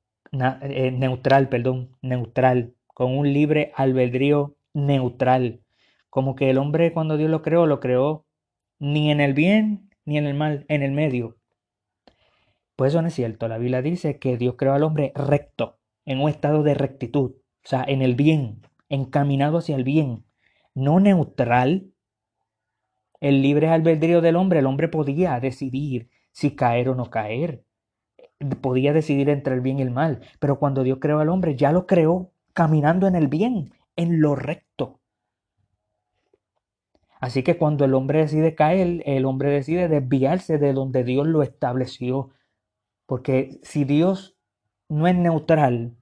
eh, 0.61 0.91
neutral, 0.91 1.49
perdón, 1.49 1.95
neutral, 2.01 2.75
con 2.87 3.15
un 3.15 3.31
libre 3.31 3.71
albedrío 3.75 4.55
neutral, 4.73 5.61
como 6.09 6.35
que 6.35 6.49
el 6.49 6.57
hombre 6.57 6.93
cuando 6.93 7.17
Dios 7.17 7.29
lo 7.29 7.41
creó, 7.41 7.67
lo 7.67 7.79
creó 7.79 8.25
ni 8.79 9.11
en 9.11 9.21
el 9.21 9.33
bien 9.33 9.89
ni 10.05 10.17
en 10.17 10.25
el 10.25 10.33
mal, 10.33 10.65
en 10.67 10.83
el 10.83 10.91
medio, 10.91 11.37
pues 12.83 12.91
eso 12.91 13.01
no 13.01 13.07
es 13.07 13.13
cierto. 13.13 13.47
La 13.47 13.57
Biblia 13.57 13.81
dice 13.81 14.19
que 14.19 14.35
Dios 14.35 14.55
creó 14.57 14.73
al 14.73 14.83
hombre 14.83 15.13
recto, 15.15 15.79
en 16.03 16.19
un 16.19 16.29
estado 16.29 16.63
de 16.63 16.73
rectitud, 16.73 17.31
o 17.31 17.37
sea, 17.63 17.81
en 17.87 18.01
el 18.01 18.13
bien, 18.13 18.61
encaminado 18.89 19.59
hacia 19.59 19.77
el 19.77 19.85
bien, 19.85 20.25
no 20.75 20.99
neutral. 20.99 21.93
El 23.21 23.41
libre 23.41 23.69
albedrío 23.69 24.19
del 24.19 24.35
hombre, 24.35 24.59
el 24.59 24.65
hombre 24.65 24.89
podía 24.89 25.39
decidir 25.39 26.09
si 26.33 26.57
caer 26.57 26.89
o 26.89 26.95
no 26.95 27.09
caer. 27.09 27.63
podía 28.59 28.91
decidir 28.91 29.29
entre 29.29 29.55
el 29.55 29.61
bien 29.61 29.79
y 29.79 29.83
el 29.83 29.91
mal, 29.91 30.19
pero 30.41 30.59
cuando 30.59 30.83
Dios 30.83 30.97
creó 30.99 31.19
al 31.19 31.29
hombre, 31.29 31.55
ya 31.55 31.71
lo 31.71 31.87
creó 31.87 32.33
caminando 32.51 33.07
en 33.07 33.15
el 33.15 33.29
bien, 33.29 33.71
en 33.95 34.19
lo 34.19 34.35
recto. 34.35 34.99
Así 37.21 37.43
que 37.43 37.57
cuando 37.57 37.85
el 37.85 37.93
hombre 37.93 38.19
decide 38.19 38.55
caer, 38.55 39.03
el 39.05 39.23
hombre 39.23 39.51
decide 39.51 39.87
desviarse 39.87 40.57
de 40.57 40.73
donde 40.73 41.05
Dios 41.05 41.25
lo 41.25 41.43
estableció. 41.43 42.31
Porque 43.13 43.59
si 43.61 43.83
Dios 43.83 44.35
no 44.89 45.05
es 45.05 45.13
neutral, 45.13 45.95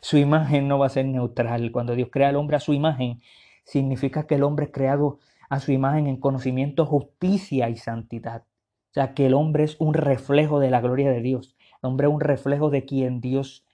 su 0.00 0.16
imagen 0.16 0.68
no 0.68 0.78
va 0.78 0.86
a 0.86 0.88
ser 0.88 1.04
neutral. 1.04 1.70
Cuando 1.70 1.94
Dios 1.94 2.08
crea 2.10 2.30
al 2.30 2.36
hombre 2.36 2.56
a 2.56 2.60
su 2.60 2.72
imagen, 2.72 3.20
significa 3.64 4.26
que 4.26 4.36
el 4.36 4.42
hombre 4.42 4.64
es 4.64 4.72
creado 4.72 5.18
a 5.50 5.60
su 5.60 5.72
imagen 5.72 6.06
en 6.06 6.16
conocimiento, 6.16 6.86
justicia 6.86 7.68
y 7.68 7.76
santidad. 7.76 8.44
O 8.88 8.94
sea, 8.94 9.12
que 9.12 9.26
el 9.26 9.34
hombre 9.34 9.64
es 9.64 9.76
un 9.80 9.92
reflejo 9.92 10.58
de 10.58 10.70
la 10.70 10.80
gloria 10.80 11.10
de 11.10 11.20
Dios. 11.20 11.54
El 11.82 11.90
hombre 11.90 12.06
es 12.06 12.14
un 12.14 12.20
reflejo 12.20 12.70
de 12.70 12.86
quien 12.86 13.20
Dios 13.20 13.66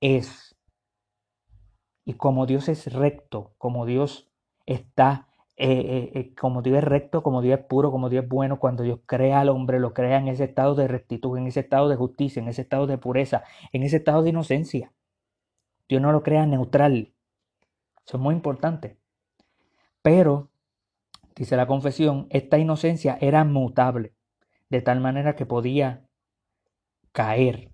es. 0.00 0.56
Y 2.06 2.14
como 2.14 2.46
Dios 2.46 2.70
es 2.70 2.90
recto, 2.90 3.52
como 3.58 3.84
Dios 3.84 4.30
está 4.64 5.28
eh, 5.62 5.68
eh, 5.68 6.10
eh, 6.14 6.34
como 6.34 6.62
Dios 6.62 6.78
es 6.78 6.84
recto, 6.84 7.22
como 7.22 7.42
Dios 7.42 7.58
es 7.58 7.66
puro, 7.66 7.90
como 7.90 8.08
Dios 8.08 8.24
es 8.24 8.30
bueno, 8.30 8.58
cuando 8.58 8.82
Dios 8.82 9.00
crea 9.04 9.40
al 9.40 9.50
hombre, 9.50 9.78
lo 9.78 9.92
crea 9.92 10.16
en 10.16 10.28
ese 10.28 10.44
estado 10.44 10.74
de 10.74 10.88
rectitud, 10.88 11.36
en 11.36 11.46
ese 11.46 11.60
estado 11.60 11.90
de 11.90 11.96
justicia, 11.96 12.40
en 12.40 12.48
ese 12.48 12.62
estado 12.62 12.86
de 12.86 12.96
pureza, 12.96 13.44
en 13.70 13.82
ese 13.82 13.98
estado 13.98 14.22
de 14.22 14.30
inocencia. 14.30 14.90
Dios 15.86 16.00
no 16.00 16.12
lo 16.12 16.22
crea 16.22 16.46
neutral. 16.46 17.12
Eso 18.06 18.16
es 18.16 18.22
muy 18.22 18.34
importante. 18.34 18.96
Pero, 20.00 20.48
dice 21.36 21.56
la 21.56 21.66
confesión, 21.66 22.26
esta 22.30 22.56
inocencia 22.56 23.18
era 23.20 23.44
mutable, 23.44 24.14
de 24.70 24.80
tal 24.80 25.00
manera 25.00 25.36
que 25.36 25.44
podía 25.44 26.06
caer. 27.12 27.70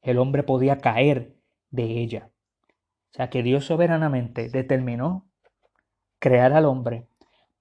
El 0.00 0.16
hombre 0.16 0.42
podía 0.42 0.78
caer 0.78 1.36
de 1.70 2.00
ella. 2.00 2.30
O 3.10 3.16
sea 3.16 3.28
que 3.28 3.42
Dios 3.42 3.66
soberanamente 3.66 4.48
determinó 4.48 5.28
crear 6.18 6.54
al 6.54 6.64
hombre 6.64 7.06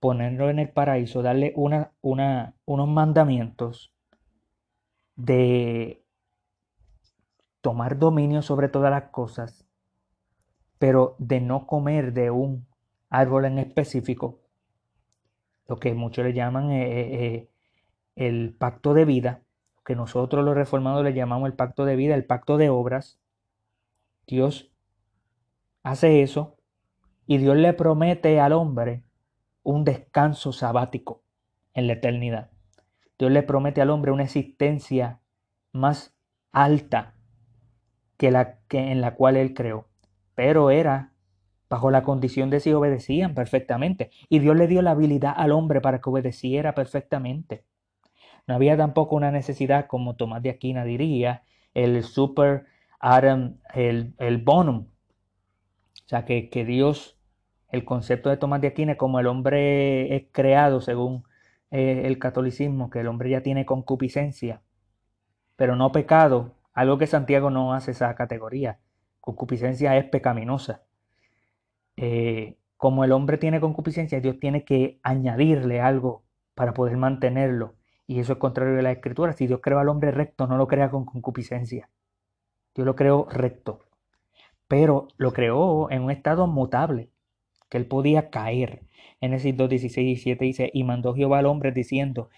ponerlo 0.05 0.51
en 0.51 0.59
el 0.59 0.69
paraíso, 0.69 1.24
darle 1.24 1.51
unos 1.55 2.88
mandamientos 2.88 3.91
de 5.15 6.05
tomar 7.59 7.97
dominio 7.97 8.43
sobre 8.43 8.69
todas 8.69 8.91
las 8.91 9.09
cosas, 9.09 9.65
pero 10.77 11.15
de 11.17 11.41
no 11.41 11.65
comer 11.65 12.13
de 12.13 12.29
un 12.29 12.67
árbol 13.09 13.45
en 13.45 13.57
específico, 13.57 14.41
lo 15.67 15.77
que 15.77 15.95
muchos 15.95 16.24
le 16.24 16.33
llaman 16.33 16.69
eh, 16.69 16.83
eh, 16.83 17.25
eh, 17.25 17.50
el 18.15 18.53
pacto 18.53 18.93
de 18.93 19.05
vida, 19.05 19.41
que 19.83 19.95
nosotros 19.95 20.45
los 20.45 20.53
reformados 20.53 21.03
le 21.03 21.15
llamamos 21.15 21.47
el 21.47 21.55
pacto 21.55 21.83
de 21.83 21.95
vida, 21.95 22.13
el 22.13 22.25
pacto 22.25 22.57
de 22.57 22.69
obras. 22.69 23.19
Dios 24.27 24.71
hace 25.81 26.21
eso 26.21 26.57
y 27.25 27.39
Dios 27.39 27.57
le 27.57 27.74
promete 27.74 28.39
al 28.39 28.53
hombre 28.53 29.04
un 29.65 29.84
descanso 29.84 30.53
sabático 30.53 31.24
en 31.74 31.88
la 31.88 31.93
eternidad. 31.93 32.51
Dios 33.17 33.31
le 33.31 33.43
promete 33.43 33.81
al 33.81 33.89
hombre 33.89 34.12
una 34.12 34.24
existencia 34.24 35.19
más 35.72 36.15
alta 36.51 37.15
que 38.17 38.31
la 38.31 38.60
que 38.67 38.91
en 38.91 39.01
la 39.01 39.15
cual 39.15 39.36
él 39.36 39.53
creó, 39.53 39.88
pero 40.36 40.69
era 40.69 41.12
bajo 41.67 41.89
la 41.89 42.03
condición 42.03 42.50
de 42.50 42.60
si 42.60 42.72
obedecían 42.74 43.34
perfectamente, 43.34 44.12
y 44.29 44.39
Dios 44.39 44.55
le 44.55 44.67
dio 44.67 44.81
la 44.81 44.91
habilidad 44.91 45.34
al 45.36 45.51
hombre 45.51 45.81
para 45.81 46.00
que 46.00 46.10
obedeciera 46.10 46.75
perfectamente. 46.75 47.65
No 48.48 48.53
había 48.53 48.77
tampoco 48.77 49.15
una 49.15 49.31
necesidad, 49.31 49.88
como 49.88 50.15
Tomás 50.15 50.43
de 50.43 50.51
Aquina 50.51 50.86
diría, 50.86 51.43
el 51.74 52.03
super 52.03 52.65
Adam, 53.00 53.57
el, 53.74 54.13
el 54.19 54.38
bonum, 54.38 54.86
o 56.05 56.07
sea, 56.07 56.24
que, 56.24 56.50
que 56.50 56.65
Dios 56.65 57.14
el 57.75 57.86
concepto 57.86 58.29
de 58.29 58.38
Tomás 58.38 58.62
de 58.62 58.67
Aquino 58.67 58.98
como 58.98 59.20
el 59.20 59.27
hombre 59.27 60.15
es 60.15 60.25
creado 60.32 60.82
según 60.82 61.24
eh, 61.72 62.03
el 62.05 62.17
catolicismo, 62.20 62.89
que 62.89 63.01
el 63.01 63.08
hombre 63.08 63.29
ya 63.29 63.41
tiene 63.41 63.65
concupiscencia, 63.65 64.62
pero 65.55 65.75
no 65.75 65.91
pecado, 65.91 66.55
algo 66.74 66.98
que 66.98 67.08
Santiago 67.08 67.50
no 67.50 67.74
hace 67.74 67.91
esa 67.91 68.13
categoría. 68.15 68.79
Concupiscencia 69.22 69.98
es 69.98 70.05
pecaminosa. 70.05 70.84
Eh, 71.98 72.58
como 72.77 73.03
el 73.03 73.12
hombre 73.12 73.38
tiene 73.38 73.62
concupiscencia, 73.62 74.20
Dios 74.20 74.39
tiene 74.39 74.65
que 74.65 75.00
añadirle 75.03 75.82
algo 75.82 76.24
para 76.53 76.74
poder 76.74 76.98
mantenerlo. 76.98 77.75
Y 78.08 78.20
eso 78.20 78.34
es 78.34 78.39
contrario 78.39 78.75
de 78.75 78.84
la 78.84 78.91
escritura. 78.91 79.34
Si 79.34 79.48
Dios 79.48 79.62
creó 79.62 79.79
al 79.79 79.89
hombre 79.89 80.12
recto, 80.12 80.48
no 80.48 80.58
lo 80.58 80.67
crea 80.67 80.91
con 80.91 81.05
concupiscencia. 81.05 81.89
Dios 82.75 82.86
lo 82.86 82.96
creó 82.96 83.27
recto. 83.29 83.79
Pero 84.67 85.08
lo 85.17 85.34
creó 85.34 85.89
en 85.91 86.03
un 86.03 86.12
estado 86.12 86.48
mutable 86.48 87.10
que 87.69 87.77
él 87.77 87.86
podía 87.86 88.29
caer. 88.29 88.81
Génesis 89.19 89.55
2, 89.55 89.69
16 89.69 90.03
y 90.03 90.07
17 90.07 90.45
dice, 90.45 90.72
y 90.74 90.84
mandó 90.84 91.13
Jehová 91.13 91.39
al 91.39 91.45
hombre 91.45 91.72
diciendo, 91.72 92.29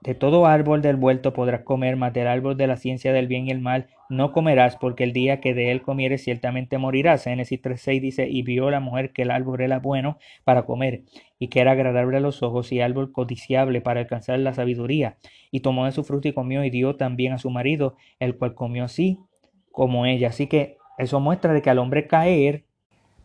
de 0.00 0.14
todo 0.14 0.46
árbol 0.46 0.80
del 0.80 0.96
vuelto 0.96 1.32
podrás 1.32 1.62
comer, 1.62 1.96
mas 1.96 2.12
del 2.12 2.28
árbol 2.28 2.56
de 2.56 2.68
la 2.68 2.76
ciencia 2.76 3.12
del 3.12 3.26
bien 3.26 3.48
y 3.48 3.50
el 3.50 3.60
mal 3.60 3.88
no 4.08 4.30
comerás, 4.30 4.76
porque 4.76 5.02
el 5.02 5.12
día 5.12 5.40
que 5.40 5.54
de 5.54 5.72
él 5.72 5.82
comieres 5.82 6.22
ciertamente 6.22 6.78
morirás. 6.78 7.24
Génesis 7.24 7.60
3.6 7.60 8.00
dice, 8.00 8.28
y 8.28 8.42
vio 8.42 8.70
la 8.70 8.78
mujer 8.78 9.12
que 9.12 9.22
el 9.22 9.32
árbol 9.32 9.60
era 9.60 9.80
bueno 9.80 10.18
para 10.44 10.66
comer, 10.66 11.02
y 11.40 11.48
que 11.48 11.60
era 11.60 11.72
agradable 11.72 12.16
a 12.16 12.20
los 12.20 12.44
ojos, 12.44 12.70
y 12.70 12.80
árbol 12.80 13.10
codiciable 13.10 13.80
para 13.80 14.00
alcanzar 14.00 14.38
la 14.38 14.54
sabiduría. 14.54 15.18
Y 15.50 15.60
tomó 15.60 15.84
de 15.84 15.92
su 15.92 16.04
fruto 16.04 16.28
y 16.28 16.32
comió, 16.32 16.62
y 16.64 16.70
dio 16.70 16.94
también 16.94 17.32
a 17.32 17.38
su 17.38 17.50
marido, 17.50 17.96
el 18.20 18.36
cual 18.36 18.54
comió 18.54 18.84
así 18.84 19.18
como 19.72 20.06
ella. 20.06 20.28
Así 20.28 20.46
que 20.46 20.76
eso 20.96 21.18
muestra 21.18 21.52
de 21.52 21.60
que 21.60 21.70
al 21.70 21.78
hombre 21.78 22.06
caer, 22.06 22.64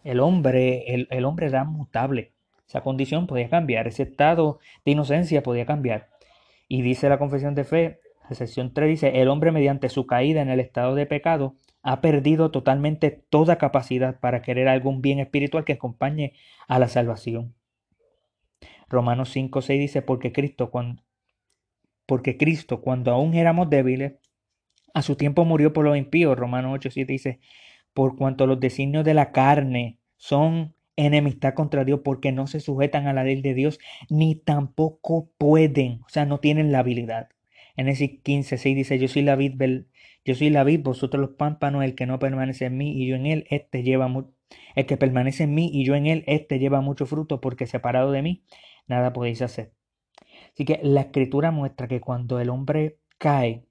el 0.04 0.20
hombre, 0.20 0.86
el, 0.88 1.26
hombre 1.26 1.48
era 1.48 1.64
mutable. 1.64 2.34
Esa 2.68 2.82
condición 2.82 3.28
podía 3.28 3.50
cambiar, 3.50 3.88
ese 3.88 4.04
estado 4.04 4.60
de 4.86 4.92
inocencia 4.92 5.44
podía 5.44 5.66
cambiar. 5.66 6.10
Y 6.68 6.82
dice 6.82 7.10
la 7.10 7.20
confesión 7.20 7.56
de 7.56 7.64
fe, 7.64 8.00
sección 8.32 8.74
3 8.74 8.90
dice, 8.90 9.22
el 9.22 9.28
hombre 9.28 9.52
mediante 9.52 9.90
su 9.90 10.08
caída 10.08 10.42
en 10.42 10.50
el 10.50 10.60
estado 10.60 10.96
de 10.96 11.06
pecado 11.06 11.56
ha 11.82 12.02
perdido 12.02 12.52
totalmente 12.52 13.12
toda 13.12 13.58
capacidad 13.58 14.20
para 14.20 14.42
querer 14.42 14.68
algún 14.68 15.02
bien 15.02 15.20
espiritual 15.20 15.66
que 15.66 15.74
acompañe 15.74 16.34
a 16.68 16.80
la 16.80 16.88
salvación. 16.88 17.54
Romanos 18.90 19.30
5, 19.30 19.62
6 19.62 19.80
dice, 19.80 20.02
porque 20.02 20.32
Cristo, 20.32 20.72
cuando, 20.72 21.04
porque 22.06 22.38
Cristo, 22.38 22.82
cuando 22.82 23.12
aún 23.12 23.34
éramos 23.34 23.70
débiles, 23.70 24.14
a 24.94 25.02
su 25.02 25.16
tiempo 25.16 25.44
murió 25.46 25.74
por 25.74 25.84
los 25.84 25.98
impíos. 25.98 26.38
Romanos 26.38 26.72
8, 26.76 26.90
7 26.92 27.12
dice, 27.12 27.40
por 27.94 28.16
cuanto 28.16 28.48
los 28.48 28.60
designios 28.60 29.04
de 29.04 29.14
la 29.14 29.32
carne 29.32 30.00
son 30.18 30.76
enemistad 30.96 31.54
contra 31.54 31.86
Dios 31.86 32.02
porque 32.04 32.32
no 32.32 32.48
se 32.48 32.60
sujetan 32.60 33.08
a 33.08 33.14
la 33.14 33.24
ley 33.24 33.42
de 33.42 33.54
Dios 33.54 33.80
ni 34.10 34.36
tampoco 34.36 35.30
pueden, 35.38 36.02
o 36.06 36.10
sea, 36.10 36.26
no 36.26 36.40
tienen 36.40 36.72
la 36.72 36.80
habilidad. 36.80 37.30
En 37.76 37.88
ese 37.88 38.20
15, 38.20 38.58
6 38.58 38.76
dice, 38.76 39.00
yo 39.00 39.08
soy 39.08 39.24
la 39.24 39.36
vid, 39.36 39.60
yo 40.26 40.36
soy 40.36 40.50
la 40.52 40.64
vid, 40.64 40.82
vosotros 40.82 41.20
los 41.20 41.32
pámpanos, 41.32 41.84
el 41.84 41.96
que 41.96 42.06
no 42.06 42.20
permanece 42.20 42.66
en 42.66 42.78
mí 42.78 42.92
y 43.02 43.08
yo 43.08 43.16
en 43.16 43.26
él, 43.26 43.48
este 43.50 43.84
lleva 43.84 44.12
el 44.76 44.86
que 44.86 44.98
permanece 44.98 45.44
en 45.46 45.56
mí 45.56 45.72
y 45.74 45.84
yo 45.84 45.96
en 45.96 46.06
él, 46.06 46.24
este 46.28 46.60
lleva 46.60 46.82
mucho 46.82 47.06
fruto 47.08 47.42
porque 47.42 47.66
separado 47.66 48.12
de 48.12 48.22
mí, 48.22 48.44
nada 48.88 49.14
podéis 49.14 49.42
hacer. 49.42 49.74
Así 50.54 50.66
que 50.66 50.80
la 50.84 51.02
escritura 51.02 51.52
muestra 51.52 51.88
que 51.88 52.00
cuando 52.00 52.40
el 52.40 52.50
hombre 52.50 53.00
cae, 53.18 53.66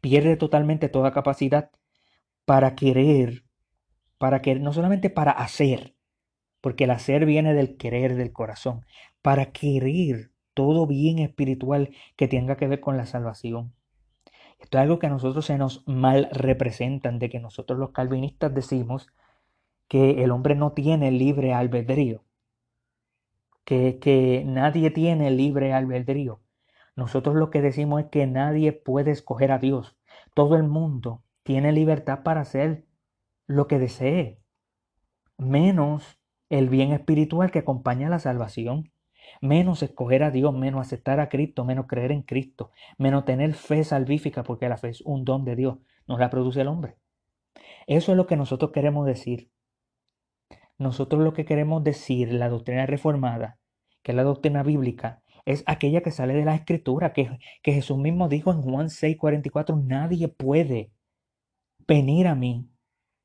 pierde 0.00 0.36
totalmente 0.36 0.88
toda 0.88 1.12
capacidad 1.12 1.70
para 2.48 2.74
querer, 2.74 3.44
para 4.16 4.40
querer, 4.40 4.62
no 4.62 4.72
solamente 4.72 5.10
para 5.10 5.32
hacer, 5.32 5.94
porque 6.62 6.84
el 6.84 6.92
hacer 6.92 7.26
viene 7.26 7.52
del 7.52 7.76
querer 7.76 8.16
del 8.16 8.32
corazón, 8.32 8.86
para 9.20 9.52
querer 9.52 10.30
todo 10.54 10.86
bien 10.86 11.18
espiritual 11.18 11.90
que 12.16 12.26
tenga 12.26 12.56
que 12.56 12.66
ver 12.66 12.80
con 12.80 12.96
la 12.96 13.04
salvación. 13.04 13.74
Esto 14.58 14.78
es 14.78 14.82
algo 14.82 14.98
que 14.98 15.08
a 15.08 15.10
nosotros 15.10 15.44
se 15.44 15.58
nos 15.58 15.86
mal 15.86 16.30
representan, 16.32 17.18
de 17.18 17.28
que 17.28 17.38
nosotros 17.38 17.78
los 17.78 17.90
calvinistas 17.90 18.54
decimos 18.54 19.08
que 19.86 20.24
el 20.24 20.30
hombre 20.30 20.54
no 20.54 20.72
tiene 20.72 21.10
libre 21.10 21.52
albedrío, 21.52 22.24
que, 23.66 23.98
que 23.98 24.42
nadie 24.46 24.90
tiene 24.90 25.30
libre 25.30 25.74
albedrío. 25.74 26.40
Nosotros 26.96 27.36
lo 27.36 27.50
que 27.50 27.60
decimos 27.60 28.04
es 28.04 28.06
que 28.06 28.26
nadie 28.26 28.72
puede 28.72 29.10
escoger 29.10 29.52
a 29.52 29.58
Dios. 29.58 29.98
Todo 30.32 30.56
el 30.56 30.62
mundo 30.62 31.24
tiene 31.48 31.72
libertad 31.72 32.24
para 32.24 32.42
hacer 32.42 32.84
lo 33.46 33.68
que 33.68 33.78
desee, 33.78 34.38
menos 35.38 36.20
el 36.50 36.68
bien 36.68 36.92
espiritual 36.92 37.50
que 37.50 37.60
acompaña 37.60 38.08
a 38.08 38.10
la 38.10 38.18
salvación, 38.18 38.92
menos 39.40 39.82
escoger 39.82 40.24
a 40.24 40.30
Dios, 40.30 40.54
menos 40.54 40.82
aceptar 40.82 41.20
a 41.20 41.30
Cristo, 41.30 41.64
menos 41.64 41.86
creer 41.86 42.12
en 42.12 42.20
Cristo, 42.20 42.70
menos 42.98 43.24
tener 43.24 43.54
fe 43.54 43.82
salvífica, 43.82 44.42
porque 44.42 44.68
la 44.68 44.76
fe 44.76 44.90
es 44.90 45.00
un 45.00 45.24
don 45.24 45.46
de 45.46 45.56
Dios, 45.56 45.78
no 46.06 46.18
la 46.18 46.28
produce 46.28 46.60
el 46.60 46.68
hombre. 46.68 46.98
Eso 47.86 48.12
es 48.12 48.18
lo 48.18 48.26
que 48.26 48.36
nosotros 48.36 48.70
queremos 48.70 49.06
decir. 49.06 49.50
Nosotros 50.76 51.22
lo 51.22 51.32
que 51.32 51.46
queremos 51.46 51.82
decir, 51.82 52.30
la 52.30 52.50
doctrina 52.50 52.84
reformada, 52.84 53.58
que 54.02 54.12
es 54.12 54.16
la 54.16 54.22
doctrina 54.22 54.62
bíblica, 54.62 55.22
es 55.46 55.64
aquella 55.64 56.02
que 56.02 56.10
sale 56.10 56.34
de 56.34 56.44
la 56.44 56.56
escritura, 56.56 57.14
que, 57.14 57.38
que 57.62 57.72
Jesús 57.72 57.96
mismo 57.96 58.28
dijo 58.28 58.52
en 58.52 58.60
Juan 58.60 58.88
6:44, 58.90 59.82
nadie 59.82 60.28
puede 60.28 60.92
venir 61.88 62.28
a 62.28 62.34
mí 62.34 62.70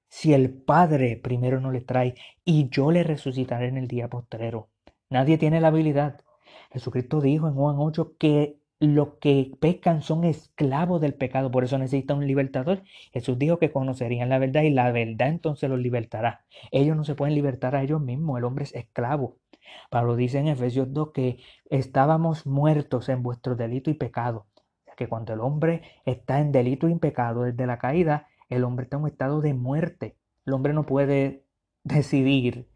si 0.09 0.33
el 0.33 0.53
Padre 0.53 1.17
primero 1.17 1.59
no 1.59 1.71
le 1.71 1.81
trae 1.81 2.15
y 2.45 2.69
yo 2.69 2.91
le 2.91 3.03
resucitaré 3.03 3.67
en 3.67 3.77
el 3.77 3.87
día 3.87 4.09
postrero. 4.09 4.69
Nadie 5.09 5.37
tiene 5.37 5.59
la 5.59 5.67
habilidad. 5.67 6.21
Jesucristo 6.71 7.21
dijo 7.21 7.47
en 7.47 7.55
Juan 7.55 7.75
8 7.77 8.15
que 8.17 8.57
los 8.79 9.15
que 9.21 9.51
pecan 9.59 10.01
son 10.01 10.23
esclavos 10.23 11.01
del 11.01 11.13
pecado, 11.13 11.51
por 11.51 11.63
eso 11.63 11.77
necesita 11.77 12.13
un 12.15 12.27
libertador. 12.27 12.83
Jesús 13.11 13.37
dijo 13.37 13.59
que 13.59 13.71
conocerían 13.71 14.29
la 14.29 14.39
verdad 14.39 14.63
y 14.63 14.69
la 14.69 14.91
verdad 14.91 15.29
entonces 15.29 15.69
los 15.69 15.79
libertará. 15.79 16.45
Ellos 16.71 16.95
no 16.97 17.03
se 17.03 17.15
pueden 17.15 17.35
libertar 17.35 17.75
a 17.75 17.83
ellos 17.83 18.01
mismos, 18.01 18.37
el 18.37 18.45
hombre 18.45 18.63
es 18.65 18.75
esclavo. 18.75 19.37
Pablo 19.89 20.15
dice 20.15 20.39
en 20.39 20.47
Efesios 20.47 20.91
2 20.93 21.11
que 21.13 21.37
estábamos 21.69 22.45
muertos 22.45 23.09
en 23.09 23.23
vuestro 23.23 23.55
delito 23.55 23.89
y 23.89 23.95
pecado. 23.95 24.47
que 24.95 25.07
cuando 25.07 25.33
el 25.33 25.39
hombre 25.39 25.81
está 26.05 26.39
en 26.39 26.51
delito 26.51 26.87
y 26.87 26.95
pecado 26.99 27.43
desde 27.43 27.65
la 27.65 27.79
caída, 27.79 28.27
el 28.55 28.63
hombre 28.63 28.83
está 28.83 28.97
en 28.97 29.03
un 29.03 29.09
estado 29.09 29.41
de 29.41 29.53
muerte. 29.53 30.17
El 30.45 30.53
hombre 30.53 30.73
no 30.73 30.85
puede 30.85 31.45
decidir 31.83 32.67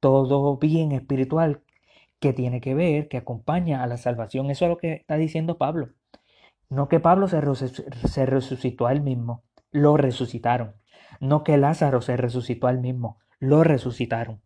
todo 0.00 0.56
bien 0.56 0.92
espiritual 0.92 1.62
que 2.20 2.32
tiene 2.32 2.60
que 2.60 2.74
ver, 2.74 3.08
que 3.08 3.16
acompaña 3.16 3.82
a 3.82 3.86
la 3.86 3.96
salvación. 3.96 4.50
Eso 4.50 4.64
es 4.64 4.70
lo 4.70 4.78
que 4.78 4.92
está 4.92 5.16
diciendo 5.16 5.58
Pablo. 5.58 5.90
No 6.68 6.88
que 6.88 7.00
Pablo 7.00 7.28
se, 7.28 7.40
resucitó 8.26 8.86
a 8.86 8.92
él 8.92 9.00
mismo, 9.00 9.44
lo 9.70 9.96
resucitaron. 9.96 10.74
No 11.20 11.42
que 11.42 11.56
Lázaro 11.56 12.02
se 12.02 12.16
resucitó 12.16 12.66
a 12.66 12.70
él 12.70 12.80
mismo, 12.80 13.18
lo 13.38 13.64
resucitaron. 13.64 14.42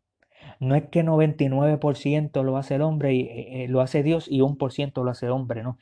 No 0.60 0.74
es 0.76 0.88
que 0.88 1.04
99% 1.04 2.42
lo 2.44 2.56
hace 2.56 2.76
el 2.76 2.82
hombre 2.82 3.14
y 3.14 3.22
eh, 3.22 3.64
eh, 3.64 3.68
lo 3.68 3.80
hace 3.80 4.02
Dios 4.02 4.26
y 4.30 4.40
1% 4.40 5.02
lo 5.02 5.10
hace 5.10 5.26
el 5.26 5.32
hombre, 5.32 5.62
no. 5.62 5.78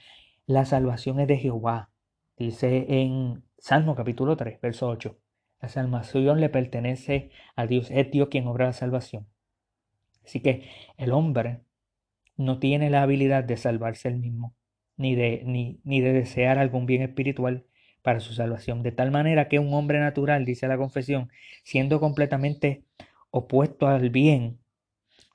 La 0.47 0.65
salvación 0.65 1.21
es 1.21 1.29
de 1.29 1.37
Jehová. 1.37 1.91
Dice 2.39 2.87
en 2.89 3.45
Salmo 3.61 3.95
capítulo 3.95 4.39
3, 4.39 4.59
verso 4.63 4.89
8. 4.89 5.19
La 5.61 5.69
salvación 5.69 6.41
le 6.41 6.49
pertenece 6.49 7.31
a 7.57 7.67
Dios. 7.67 7.91
Es 7.91 8.11
Dios 8.11 8.29
quien 8.31 8.47
obra 8.47 8.65
la 8.65 8.73
salvación. 8.73 9.29
Así 10.25 10.41
que 10.41 10.71
el 10.97 11.13
hombre 11.13 11.61
no 12.39 12.59
tiene 12.59 12.89
la 12.89 13.03
habilidad 13.03 13.45
de 13.45 13.59
salvarse 13.59 14.09
él 14.09 14.17
mismo, 14.17 14.57
ni 14.97 15.15
de, 15.15 15.43
ni, 15.45 15.79
ni 15.85 16.01
de 16.01 16.15
desear 16.15 16.59
algún 16.59 16.87
bien 16.87 17.03
espiritual 17.03 17.67
para 18.01 18.21
su 18.21 18.33
salvación. 18.33 18.83
De 18.83 18.93
tal 18.93 19.11
manera 19.11 19.49
que 19.49 19.59
un 19.59 19.75
hombre 19.75 20.01
natural, 20.01 20.47
dice 20.47 20.67
la 20.67 20.79
confesión, 20.79 21.29
siendo 21.63 22.01
completamente 22.01 22.87
opuesto 23.31 23.89
al 23.89 24.09
bien, 24.09 24.59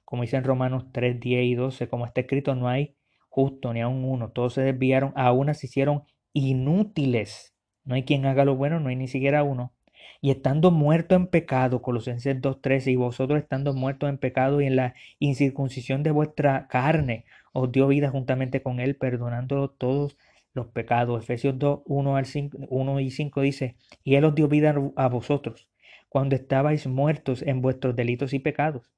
como 0.03 0.23
dice 0.23 0.37
en 0.37 0.45
Romanos 0.45 0.87
3, 0.91 1.19
10 1.19 1.43
y 1.43 1.53
12, 1.53 1.87
como 1.89 2.07
está 2.07 2.21
escrito, 2.21 2.55
no 2.55 2.67
hay 2.67 2.95
justo 3.29 3.71
ni 3.71 3.81
aun 3.81 4.03
uno, 4.03 4.31
todos 4.31 4.55
se 4.55 4.61
desviaron, 4.61 5.13
a 5.15 5.31
una 5.31 5.53
se 5.53 5.67
hicieron 5.67 6.05
inútiles. 6.33 7.54
No 7.85 7.95
hay 7.95 8.03
quien 8.03 8.25
haga 8.25 8.45
lo 8.45 8.55
bueno, 8.55 8.79
no 8.79 8.89
hay 8.89 8.95
ni 8.95 9.07
siquiera 9.07 9.43
uno. 9.43 9.73
Y 10.21 10.31
estando 10.31 10.71
muerto 10.71 11.15
en 11.15 11.27
pecado, 11.27 11.81
Colosenses 11.81 12.41
2.13, 12.41 12.91
y 12.91 12.95
vosotros 12.95 13.39
estando 13.39 13.73
muertos 13.73 14.09
en 14.09 14.17
pecado 14.17 14.61
y 14.61 14.65
en 14.65 14.75
la 14.75 14.95
incircuncisión 15.19 16.03
de 16.03 16.11
vuestra 16.11 16.67
carne, 16.67 17.25
os 17.53 17.71
dio 17.71 17.87
vida 17.87 18.09
juntamente 18.09 18.61
con 18.61 18.79
él, 18.79 18.95
perdonándolo 18.95 19.69
todos 19.69 20.17
los 20.53 20.67
pecados. 20.67 21.23
Efesios 21.23 21.57
2, 21.59 21.81
1, 21.85 22.15
al 22.15 22.25
5, 22.25 22.57
1 22.69 22.99
y 22.99 23.11
5 23.11 23.41
dice, 23.41 23.75
y 24.03 24.15
él 24.15 24.25
os 24.25 24.35
dio 24.35 24.47
vida 24.47 24.75
a 24.95 25.07
vosotros, 25.07 25.69
cuando 26.09 26.35
estabais 26.35 26.87
muertos 26.87 27.41
en 27.43 27.61
vuestros 27.61 27.95
delitos 27.95 28.33
y 28.33 28.39
pecados. 28.39 28.91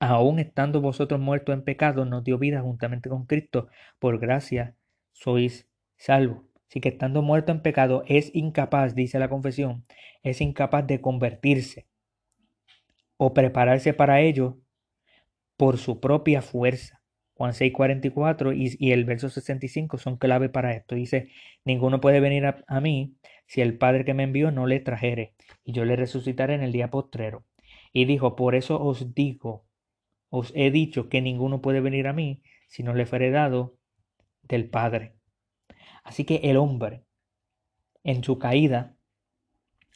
Aún 0.00 0.40
estando 0.40 0.80
vosotros 0.80 1.20
muertos 1.20 1.54
en 1.54 1.62
pecado, 1.62 2.04
nos 2.04 2.24
dio 2.24 2.36
vida 2.36 2.60
juntamente 2.60 3.08
con 3.08 3.24
Cristo. 3.26 3.68
Por 4.00 4.18
gracia 4.18 4.74
sois 5.12 5.68
salvo. 5.96 6.51
Así 6.72 6.80
que 6.80 6.88
estando 6.88 7.20
muerto 7.20 7.52
en 7.52 7.60
pecado 7.60 8.02
es 8.06 8.34
incapaz, 8.34 8.94
dice 8.94 9.18
la 9.18 9.28
confesión, 9.28 9.84
es 10.22 10.40
incapaz 10.40 10.86
de 10.86 11.02
convertirse 11.02 11.86
o 13.18 13.34
prepararse 13.34 13.92
para 13.92 14.22
ello 14.22 14.58
por 15.58 15.76
su 15.76 16.00
propia 16.00 16.40
fuerza. 16.40 17.02
Juan 17.34 17.52
6:44 17.52 18.54
y, 18.56 18.74
y 18.78 18.92
el 18.92 19.04
verso 19.04 19.28
65 19.28 19.98
son 19.98 20.16
clave 20.16 20.48
para 20.48 20.72
esto. 20.72 20.94
Dice, 20.94 21.28
ninguno 21.66 22.00
puede 22.00 22.20
venir 22.20 22.46
a, 22.46 22.64
a 22.66 22.80
mí 22.80 23.16
si 23.44 23.60
el 23.60 23.76
Padre 23.76 24.06
que 24.06 24.14
me 24.14 24.22
envió 24.22 24.50
no 24.50 24.66
le 24.66 24.80
trajere, 24.80 25.34
y 25.64 25.72
yo 25.72 25.84
le 25.84 25.94
resucitaré 25.94 26.54
en 26.54 26.62
el 26.62 26.72
día 26.72 26.88
postrero. 26.88 27.44
Y 27.92 28.06
dijo, 28.06 28.34
por 28.34 28.54
eso 28.54 28.82
os 28.82 29.14
digo, 29.14 29.66
os 30.30 30.54
he 30.56 30.70
dicho 30.70 31.10
que 31.10 31.20
ninguno 31.20 31.60
puede 31.60 31.82
venir 31.82 32.08
a 32.08 32.14
mí 32.14 32.42
si 32.66 32.82
no 32.82 32.94
le 32.94 33.04
fuere 33.04 33.30
dado 33.30 33.76
del 34.40 34.70
Padre. 34.70 35.16
Así 36.02 36.24
que 36.24 36.36
el 36.44 36.56
hombre, 36.56 37.04
en 38.04 38.24
su 38.24 38.38
caída, 38.38 38.96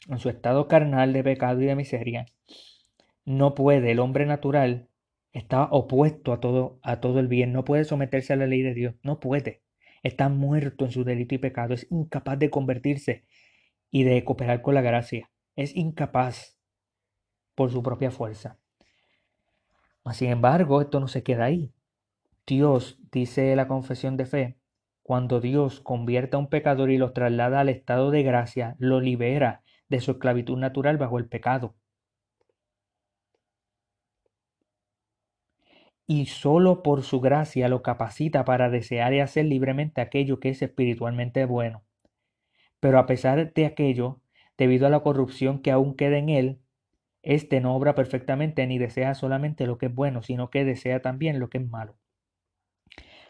en 0.07 0.19
su 0.19 0.29
estado 0.29 0.67
carnal 0.67 1.13
de 1.13 1.23
pecado 1.23 1.61
y 1.61 1.65
de 1.65 1.75
miseria, 1.75 2.25
no 3.25 3.55
puede, 3.55 3.91
el 3.91 3.99
hombre 3.99 4.25
natural 4.25 4.89
está 5.33 5.63
opuesto 5.65 6.33
a 6.33 6.39
todo, 6.39 6.79
a 6.81 6.99
todo 6.99 7.19
el 7.19 7.27
bien, 7.27 7.51
no 7.51 7.65
puede 7.65 7.83
someterse 7.83 8.33
a 8.33 8.37
la 8.37 8.47
ley 8.47 8.61
de 8.61 8.73
Dios, 8.73 8.95
no 9.03 9.19
puede. 9.19 9.63
Está 10.03 10.29
muerto 10.29 10.85
en 10.85 10.91
su 10.91 11.03
delito 11.03 11.35
y 11.35 11.39
pecado, 11.39 11.73
es 11.73 11.87
incapaz 11.91 12.39
de 12.39 12.49
convertirse 12.49 13.25
y 13.91 14.03
de 14.03 14.23
cooperar 14.23 14.61
con 14.61 14.75
la 14.75 14.81
gracia. 14.81 15.29
Es 15.55 15.75
incapaz 15.75 16.57
por 17.55 17.71
su 17.71 17.83
propia 17.83 18.11
fuerza. 18.11 18.59
Sin 20.13 20.29
embargo, 20.29 20.81
esto 20.81 20.99
no 20.99 21.07
se 21.07 21.23
queda 21.23 21.45
ahí. 21.45 21.73
Dios, 22.45 22.99
dice 23.11 23.55
la 23.55 23.67
confesión 23.67 24.15
de 24.15 24.25
fe, 24.25 24.56
cuando 25.07 25.39
Dios 25.39 25.79
convierte 25.79 26.35
a 26.35 26.39
un 26.39 26.49
pecador 26.49 26.91
y 26.91 26.97
lo 26.97 27.13
traslada 27.13 27.61
al 27.61 27.69
estado 27.69 28.11
de 28.11 28.23
gracia, 28.23 28.75
lo 28.77 28.99
libera 28.99 29.63
de 29.87 30.01
su 30.01 30.11
esclavitud 30.11 30.57
natural 30.57 30.97
bajo 30.97 31.17
el 31.17 31.29
pecado. 31.29 31.75
Y 36.05 36.25
solo 36.25 36.83
por 36.83 37.03
su 37.03 37.21
gracia 37.21 37.69
lo 37.69 37.81
capacita 37.81 38.43
para 38.43 38.69
desear 38.69 39.13
y 39.13 39.21
hacer 39.21 39.45
libremente 39.45 40.01
aquello 40.01 40.41
que 40.41 40.49
es 40.49 40.61
espiritualmente 40.61 41.45
bueno. 41.45 41.85
Pero 42.81 42.99
a 42.99 43.05
pesar 43.05 43.53
de 43.53 43.65
aquello, 43.65 44.19
debido 44.57 44.87
a 44.87 44.89
la 44.89 44.99
corrupción 44.99 45.61
que 45.61 45.71
aún 45.71 45.95
queda 45.95 46.17
en 46.17 46.27
él, 46.27 46.59
éste 47.21 47.61
no 47.61 47.77
obra 47.77 47.95
perfectamente 47.95 48.67
ni 48.67 48.77
desea 48.77 49.15
solamente 49.15 49.67
lo 49.67 49.77
que 49.77 49.85
es 49.85 49.95
bueno, 49.95 50.21
sino 50.21 50.49
que 50.49 50.65
desea 50.65 51.01
también 51.01 51.39
lo 51.39 51.49
que 51.49 51.59
es 51.59 51.69
malo. 51.69 51.97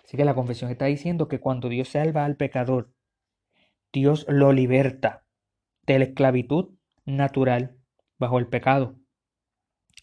Así 0.07 0.15
que 0.15 0.23
la 0.23 0.35
confesión 0.35 0.71
está 0.71 0.85
diciendo 0.85 1.27
que 1.27 1.41
cuando 1.41 1.67
Dios 1.67 1.89
salva 1.89 2.23
al 2.23 2.37
pecador, 2.37 2.93
Dios 3.91 4.25
lo 4.29 4.53
liberta 4.53 5.25
de 5.85 5.99
la 5.99 6.05
esclavitud 6.05 6.69
natural 7.05 7.75
bajo 8.17 8.39
el 8.39 8.47
pecado. 8.47 8.95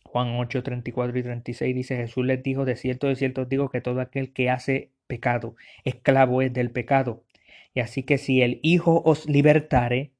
Juan 0.05 0.39
8, 0.39 0.63
34 0.63 1.19
y 1.19 1.23
36 1.23 1.75
dice, 1.75 1.97
Jesús 1.97 2.27
les 2.27 2.43
dijo, 2.43 2.67
de 2.67 2.77
cierto, 2.77 3.07
de 3.07 3.17
cierto 3.17 3.43
os 3.43 3.49
digo 3.49 3.71
que 3.71 3.81
todo 3.81 4.03
aquel 4.03 4.35
que 4.35 4.51
hace 4.51 4.93
pecado, 5.07 5.57
esclavo 5.85 6.43
es 6.43 6.53
del 6.53 6.71
pecado. 6.71 7.25
Y 7.73 7.81
así 7.81 8.03
que 8.03 8.19
si 8.19 8.43
el 8.43 8.61
Hijo 8.63 9.03
os 9.07 9.27
libertare, 9.27 10.13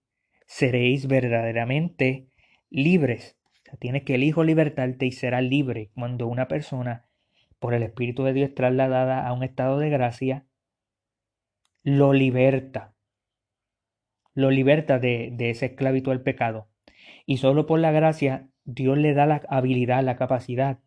seréis 0.47 1.09
verdaderamente 1.09 2.27
libres. 2.71 3.37
O 3.61 3.65
sea, 3.67 3.75
tienes 3.77 4.05
que 4.05 4.15
el 4.15 4.25
Hijo 4.25 4.45
libertarte 4.45 5.05
y 5.05 5.13
será 5.13 5.43
libre 5.43 5.91
cuando 5.95 6.27
una 6.27 6.49
persona 6.49 7.04
por 7.65 7.73
el 7.73 7.83
Espíritu 7.83 8.25
de 8.25 8.35
Dios 8.35 8.55
trasladada 8.55 9.27
a 9.27 9.33
un 9.33 9.43
estado 9.43 9.79
de 9.79 9.89
gracia, 9.89 10.45
lo 11.83 12.13
liberta. 12.13 12.95
Lo 14.35 14.51
liberta 14.51 14.99
de, 14.99 15.31
de 15.33 15.49
esclavitud 15.49 16.13
al 16.13 16.21
pecado. 16.21 16.69
Y 17.25 17.39
solo 17.39 17.65
por 17.65 17.81
la 17.81 17.91
gracia 17.91 18.51
Dios 18.65 18.99
le 18.99 19.15
da 19.15 19.25
la 19.25 19.41
habilidad, 19.49 20.05
la 20.05 20.17
capacidad 20.17 20.81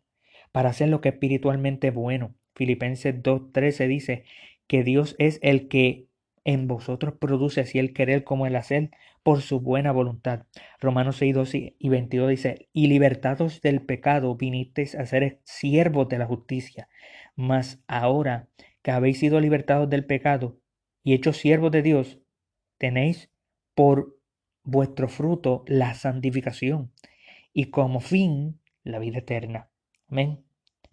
para 0.52 0.68
hacer 0.68 0.88
lo 0.88 1.00
que 1.00 1.08
es 1.08 1.16
espiritualmente 1.16 1.90
bueno. 1.90 2.36
Filipenses 2.54 3.24
2.13 3.24 3.88
dice 3.88 4.24
que 4.68 4.84
Dios 4.84 5.16
es 5.18 5.40
el 5.42 5.66
que 5.66 6.06
en 6.44 6.66
vosotros 6.66 7.14
produce 7.18 7.60
así 7.60 7.78
el 7.78 7.92
querer 7.92 8.24
como 8.24 8.46
el 8.46 8.56
hacer 8.56 8.90
por 9.22 9.42
su 9.42 9.60
buena 9.60 9.92
voluntad. 9.92 10.46
Romanos 10.80 11.16
6, 11.16 11.34
12 11.34 11.76
y 11.78 11.88
22 11.88 12.30
dice, 12.30 12.68
y 12.72 12.86
libertados 12.86 13.60
del 13.60 13.82
pecado 13.82 14.34
vinisteis 14.36 14.94
a 14.94 15.04
ser 15.06 15.40
siervos 15.44 16.08
de 16.08 16.18
la 16.18 16.26
justicia. 16.26 16.88
Mas 17.36 17.82
ahora 17.86 18.48
que 18.82 18.90
habéis 18.90 19.18
sido 19.18 19.40
libertados 19.40 19.90
del 19.90 20.06
pecado 20.06 20.60
y 21.02 21.14
hechos 21.14 21.36
siervos 21.36 21.70
de 21.72 21.82
Dios, 21.82 22.20
tenéis 22.78 23.30
por 23.74 24.16
vuestro 24.62 25.08
fruto 25.08 25.64
la 25.66 25.94
santificación 25.94 26.92
y 27.52 27.66
como 27.66 28.00
fin 28.00 28.60
la 28.82 28.98
vida 28.98 29.18
eterna. 29.18 29.70
Amén. 30.08 30.44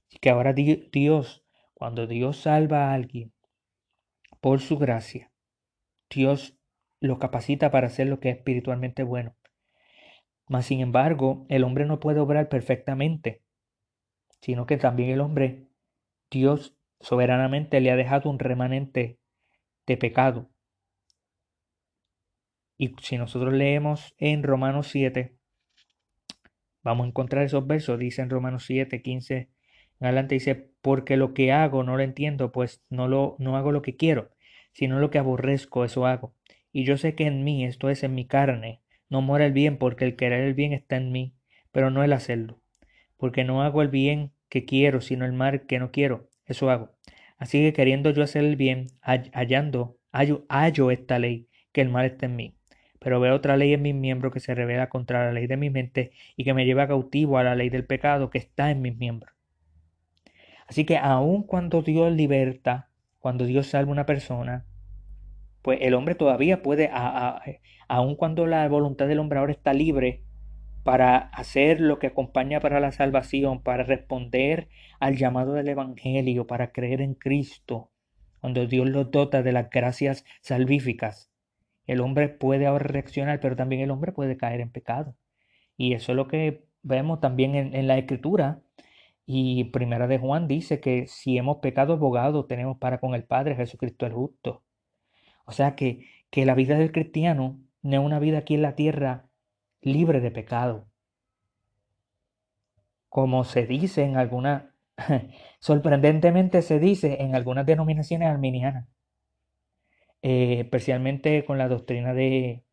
Así 0.07 0.17
que 0.19 0.29
ahora 0.29 0.53
Dios, 0.53 1.43
cuando 1.73 2.07
Dios 2.07 2.37
salva 2.37 2.89
a 2.89 2.93
alguien 2.93 3.33
por 4.39 4.61
su 4.61 4.77
gracia, 4.77 5.31
Dios 6.09 6.57
lo 6.99 7.19
capacita 7.19 7.71
para 7.71 7.87
hacer 7.87 8.07
lo 8.07 8.19
que 8.19 8.29
es 8.29 8.37
espiritualmente 8.37 9.03
bueno. 9.03 9.35
Mas, 10.47 10.65
sin 10.65 10.79
embargo, 10.79 11.45
el 11.49 11.63
hombre 11.63 11.85
no 11.85 11.99
puede 11.99 12.19
obrar 12.19 12.49
perfectamente, 12.49 13.41
sino 14.41 14.65
que 14.65 14.77
también 14.77 15.09
el 15.09 15.21
hombre, 15.21 15.67
Dios 16.29 16.77
soberanamente 16.99 17.81
le 17.81 17.91
ha 17.91 17.95
dejado 17.95 18.29
un 18.29 18.39
remanente 18.39 19.19
de 19.87 19.97
pecado. 19.97 20.49
Y 22.77 22.95
si 23.01 23.17
nosotros 23.17 23.53
leemos 23.53 24.13
en 24.17 24.43
Romanos 24.43 24.89
7, 24.89 25.37
vamos 26.83 27.05
a 27.05 27.07
encontrar 27.07 27.43
esos 27.45 27.65
versos, 27.65 27.97
dice 27.97 28.21
en 28.21 28.29
Romanos 28.29 28.65
7, 28.65 29.01
15 29.01 29.49
en 29.99 30.07
adelante, 30.07 30.35
dice, 30.35 30.71
porque 30.81 31.15
lo 31.15 31.33
que 31.33 31.51
hago 31.51 31.83
no 31.83 31.95
lo 31.95 32.03
entiendo, 32.03 32.51
pues 32.51 32.83
no, 32.89 33.07
lo, 33.07 33.37
no 33.39 33.55
hago 33.55 33.71
lo 33.71 33.81
que 33.81 33.95
quiero, 33.95 34.34
sino 34.75 34.99
lo 34.99 35.09
que 35.09 35.17
aborrezco, 35.17 35.85
eso 35.85 36.05
hago. 36.05 36.35
Y 36.73 36.83
yo 36.83 36.97
sé 36.97 37.15
que 37.15 37.25
en 37.25 37.45
mí, 37.45 37.63
esto 37.63 37.89
es 37.89 38.03
en 38.03 38.13
mi 38.13 38.25
carne, 38.25 38.81
no 39.09 39.21
mora 39.21 39.45
el 39.45 39.53
bien, 39.53 39.77
porque 39.77 40.03
el 40.03 40.17
querer 40.17 40.43
el 40.43 40.53
bien 40.53 40.73
está 40.73 40.97
en 40.97 41.13
mí, 41.13 41.33
pero 41.71 41.91
no 41.91 42.03
el 42.03 42.11
hacerlo. 42.11 42.59
Porque 43.15 43.45
no 43.45 43.63
hago 43.63 43.81
el 43.81 43.87
bien 43.87 44.33
que 44.49 44.65
quiero, 44.65 44.99
sino 44.99 45.23
el 45.23 45.31
mal 45.31 45.65
que 45.65 45.79
no 45.79 45.91
quiero, 45.91 46.29
eso 46.45 46.69
hago. 46.69 46.91
Así 47.37 47.61
que 47.61 47.71
queriendo 47.71 48.11
yo 48.11 48.21
hacer 48.21 48.43
el 48.43 48.57
bien, 48.57 48.87
hallando, 49.01 49.97
hallo, 50.11 50.45
hallo 50.49 50.91
esta 50.91 51.19
ley, 51.19 51.47
que 51.71 51.79
el 51.79 51.89
mal 51.89 52.05
está 52.05 52.25
en 52.25 52.35
mí. 52.35 52.57
Pero 52.99 53.21
veo 53.21 53.33
otra 53.33 53.55
ley 53.55 53.73
en 53.73 53.81
mis 53.81 53.95
miembros 53.95 54.33
que 54.33 54.41
se 54.41 54.55
revela 54.55 54.89
contra 54.89 55.23
la 55.25 55.31
ley 55.31 55.47
de 55.47 55.55
mi 55.55 55.69
mente 55.69 56.11
y 56.35 56.43
que 56.43 56.53
me 56.53 56.65
lleva 56.65 56.87
cautivo 56.87 57.37
a 57.37 57.43
la 57.43 57.55
ley 57.55 57.69
del 57.69 57.85
pecado 57.85 58.29
que 58.29 58.39
está 58.39 58.71
en 58.71 58.81
mis 58.81 58.97
miembros. 58.97 59.33
Así 60.67 60.83
que 60.83 60.97
aun 60.97 61.43
cuando 61.43 61.81
Dios 61.81 62.11
liberta, 62.11 62.89
cuando 63.25 63.47
Dios 63.47 63.65
salva 63.65 63.89
a 63.89 63.93
una 63.93 64.05
persona, 64.05 64.67
pues 65.63 65.79
el 65.81 65.95
hombre 65.95 66.13
todavía 66.13 66.61
puede, 66.61 66.91
aun 67.87 68.15
cuando 68.17 68.45
la 68.45 68.69
voluntad 68.69 69.07
del 69.07 69.17
hombre 69.17 69.39
ahora 69.39 69.51
está 69.51 69.73
libre 69.73 70.21
para 70.83 71.17
hacer 71.17 71.81
lo 71.81 71.97
que 71.97 72.05
acompaña 72.05 72.59
para 72.59 72.79
la 72.79 72.91
salvación, 72.91 73.63
para 73.63 73.81
responder 73.81 74.69
al 74.99 75.15
llamado 75.15 75.53
del 75.53 75.69
Evangelio, 75.69 76.45
para 76.45 76.71
creer 76.71 77.01
en 77.01 77.15
Cristo, 77.15 77.89
cuando 78.41 78.67
Dios 78.67 78.87
lo 78.87 79.05
dota 79.05 79.41
de 79.41 79.53
las 79.53 79.71
gracias 79.71 80.23
salvíficas, 80.41 81.31
el 81.87 82.01
hombre 82.01 82.29
puede 82.29 82.67
ahora 82.67 82.85
reaccionar, 82.85 83.39
pero 83.39 83.55
también 83.55 83.81
el 83.81 83.89
hombre 83.89 84.11
puede 84.11 84.37
caer 84.37 84.61
en 84.61 84.69
pecado. 84.69 85.15
Y 85.77 85.93
eso 85.93 86.11
es 86.11 86.15
lo 86.15 86.27
que 86.27 86.67
vemos 86.83 87.21
también 87.21 87.55
en 87.55 87.87
la 87.87 87.97
Escritura. 87.97 88.61
Y 89.25 89.65
Primera 89.65 90.07
de 90.07 90.19
Juan 90.19 90.47
dice 90.47 90.79
que 90.79 91.07
si 91.07 91.37
hemos 91.37 91.57
pecado, 91.57 91.93
abogado 91.93 92.45
tenemos 92.45 92.77
para 92.77 92.99
con 92.99 93.15
el 93.15 93.23
Padre 93.23 93.55
Jesucristo 93.55 94.05
el 94.05 94.13
justo. 94.13 94.63
O 95.45 95.51
sea 95.51 95.75
que, 95.75 96.07
que 96.29 96.45
la 96.45 96.55
vida 96.55 96.77
del 96.77 96.91
cristiano 96.91 97.59
no 97.81 97.93
es 97.97 98.05
una 98.05 98.19
vida 98.19 98.39
aquí 98.39 98.55
en 98.55 98.61
la 98.61 98.75
tierra 98.75 99.29
libre 99.81 100.19
de 100.19 100.31
pecado. 100.31 100.87
Como 103.09 103.43
se 103.45 103.65
dice 103.65 104.03
en 104.03 104.17
algunas, 104.17 104.65
sorprendentemente 105.59 106.61
se 106.61 106.79
dice 106.79 107.21
en 107.21 107.35
algunas 107.35 107.65
denominaciones 107.65 108.27
arminianas, 108.27 108.87
eh, 110.21 110.61
especialmente 110.61 111.45
con 111.45 111.57
la 111.57 111.67
doctrina 111.67 112.13
de 112.13 112.63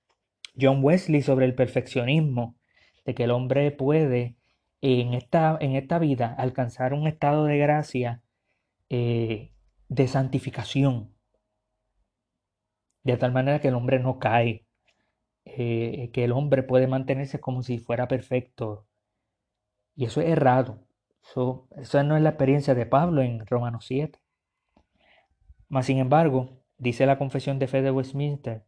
John 0.61 0.81
Wesley 0.83 1.23
sobre 1.23 1.47
el 1.47 1.55
perfeccionismo, 1.55 2.57
de 3.05 3.15
que 3.15 3.25
el 3.25 3.31
hombre 3.31 3.71
puede 3.71 4.37
en 4.83 5.15
esta, 5.15 5.57
en 5.61 5.77
esta 5.77 5.99
vida 5.99 6.35
alcanzar 6.37 6.93
un 6.93 7.07
estado 7.07 7.45
de 7.45 7.57
gracia 7.57 8.23
eh, 8.91 9.53
de 9.89 10.09
santificación, 10.09 11.15
de 13.05 13.17
tal 13.17 13.33
manera 13.33 13.61
que 13.61 13.69
el 13.69 13.75
hombre 13.75 14.01
no 14.01 14.19
cae, 14.19 14.67
eh, 15.45 16.11
que 16.13 16.25
el 16.25 16.33
hombre 16.33 16.63
puede 16.65 16.89
mantenerse 16.89 17.41
como 17.41 17.63
si 17.63 17.79
fuera 17.79 18.09
perfecto. 18.09 18.87
Y 19.95 20.07
eso 20.07 20.21
es 20.21 20.29
errado. 20.29 20.85
Eso, 21.23 21.69
no 22.05 22.17
es 22.17 22.23
la 22.23 22.31
experiencia 22.31 22.75
de 22.75 22.87
Pablo 22.87 23.23
en 23.23 23.47
Romanos 23.47 23.87
7. 23.87 24.19
Mas, 25.69 25.87
sin 25.87 25.99
embargo, 25.99 26.51
dice 26.77 27.07
la 27.07 27.19
confesión 27.19 27.59
de 27.59 27.69
fe 27.69 27.83
de 27.83 27.91
Westminster, 27.93 28.65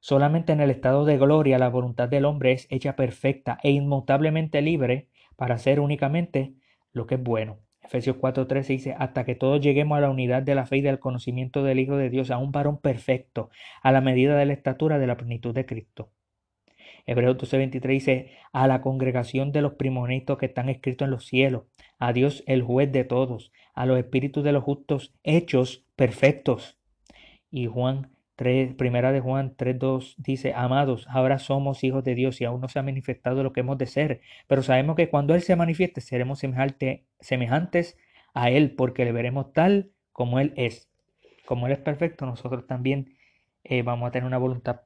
solamente 0.00 0.52
en 0.52 0.60
el 0.60 0.70
estado 0.70 1.04
de 1.04 1.18
gloria 1.18 1.58
la 1.58 1.70
voluntad 1.70 2.08
del 2.08 2.26
hombre 2.26 2.52
es 2.52 2.66
hecha 2.70 2.94
perfecta 2.94 3.58
e 3.62 3.70
inmutablemente 3.70 4.60
libre 4.62 5.08
para 5.36 5.54
hacer 5.54 5.80
únicamente 5.80 6.54
lo 6.92 7.06
que 7.06 7.14
es 7.16 7.22
bueno. 7.22 7.60
Efesios 7.82 8.16
4:13 8.16 8.66
dice, 8.66 8.94
hasta 8.98 9.24
que 9.24 9.36
todos 9.36 9.60
lleguemos 9.60 9.96
a 9.96 10.00
la 10.00 10.10
unidad 10.10 10.42
de 10.42 10.54
la 10.56 10.66
fe 10.66 10.78
y 10.78 10.80
del 10.80 10.98
conocimiento 10.98 11.62
del 11.62 11.78
Hijo 11.78 11.96
de 11.96 12.10
Dios, 12.10 12.30
a 12.30 12.38
un 12.38 12.50
varón 12.50 12.80
perfecto, 12.80 13.50
a 13.82 13.92
la 13.92 14.00
medida 14.00 14.36
de 14.36 14.46
la 14.46 14.52
estatura 14.54 14.98
de 14.98 15.06
la 15.06 15.16
plenitud 15.16 15.54
de 15.54 15.66
Cristo. 15.66 16.10
Hebreos 17.06 17.36
12:23 17.36 17.88
dice, 17.88 18.32
a 18.52 18.66
la 18.66 18.80
congregación 18.80 19.52
de 19.52 19.62
los 19.62 19.74
primogénitos 19.74 20.38
que 20.38 20.46
están 20.46 20.68
escritos 20.68 21.06
en 21.06 21.12
los 21.12 21.26
cielos, 21.26 21.64
a 21.98 22.12
Dios 22.12 22.42
el 22.48 22.62
juez 22.62 22.90
de 22.90 23.04
todos, 23.04 23.52
a 23.74 23.86
los 23.86 23.98
espíritus 23.98 24.42
de 24.42 24.52
los 24.52 24.64
justos 24.64 25.14
hechos 25.22 25.86
perfectos. 25.94 26.78
Y 27.50 27.66
Juan 27.66 28.15
primera 28.36 29.12
de 29.12 29.20
Juan 29.20 29.56
3.2 29.56 30.14
dice, 30.18 30.52
amados, 30.54 31.06
ahora 31.08 31.38
somos 31.38 31.82
hijos 31.84 32.04
de 32.04 32.14
Dios 32.14 32.40
y 32.40 32.44
aún 32.44 32.60
no 32.60 32.68
se 32.68 32.78
ha 32.78 32.82
manifestado 32.82 33.42
lo 33.42 33.52
que 33.52 33.60
hemos 33.60 33.78
de 33.78 33.86
ser, 33.86 34.20
pero 34.46 34.62
sabemos 34.62 34.96
que 34.96 35.08
cuando 35.08 35.34
Él 35.34 35.42
se 35.42 35.56
manifieste 35.56 36.00
seremos 36.00 36.38
semejantes 36.38 37.96
a 38.34 38.50
Él, 38.50 38.74
porque 38.74 39.04
le 39.04 39.12
veremos 39.12 39.52
tal 39.52 39.90
como 40.12 40.38
Él 40.38 40.52
es. 40.56 40.90
Como 41.46 41.66
Él 41.66 41.72
es 41.72 41.78
perfecto, 41.78 42.26
nosotros 42.26 42.66
también 42.66 43.16
eh, 43.64 43.82
vamos 43.82 44.08
a 44.08 44.10
tener 44.10 44.26
una 44.26 44.38
voluntad 44.38 44.82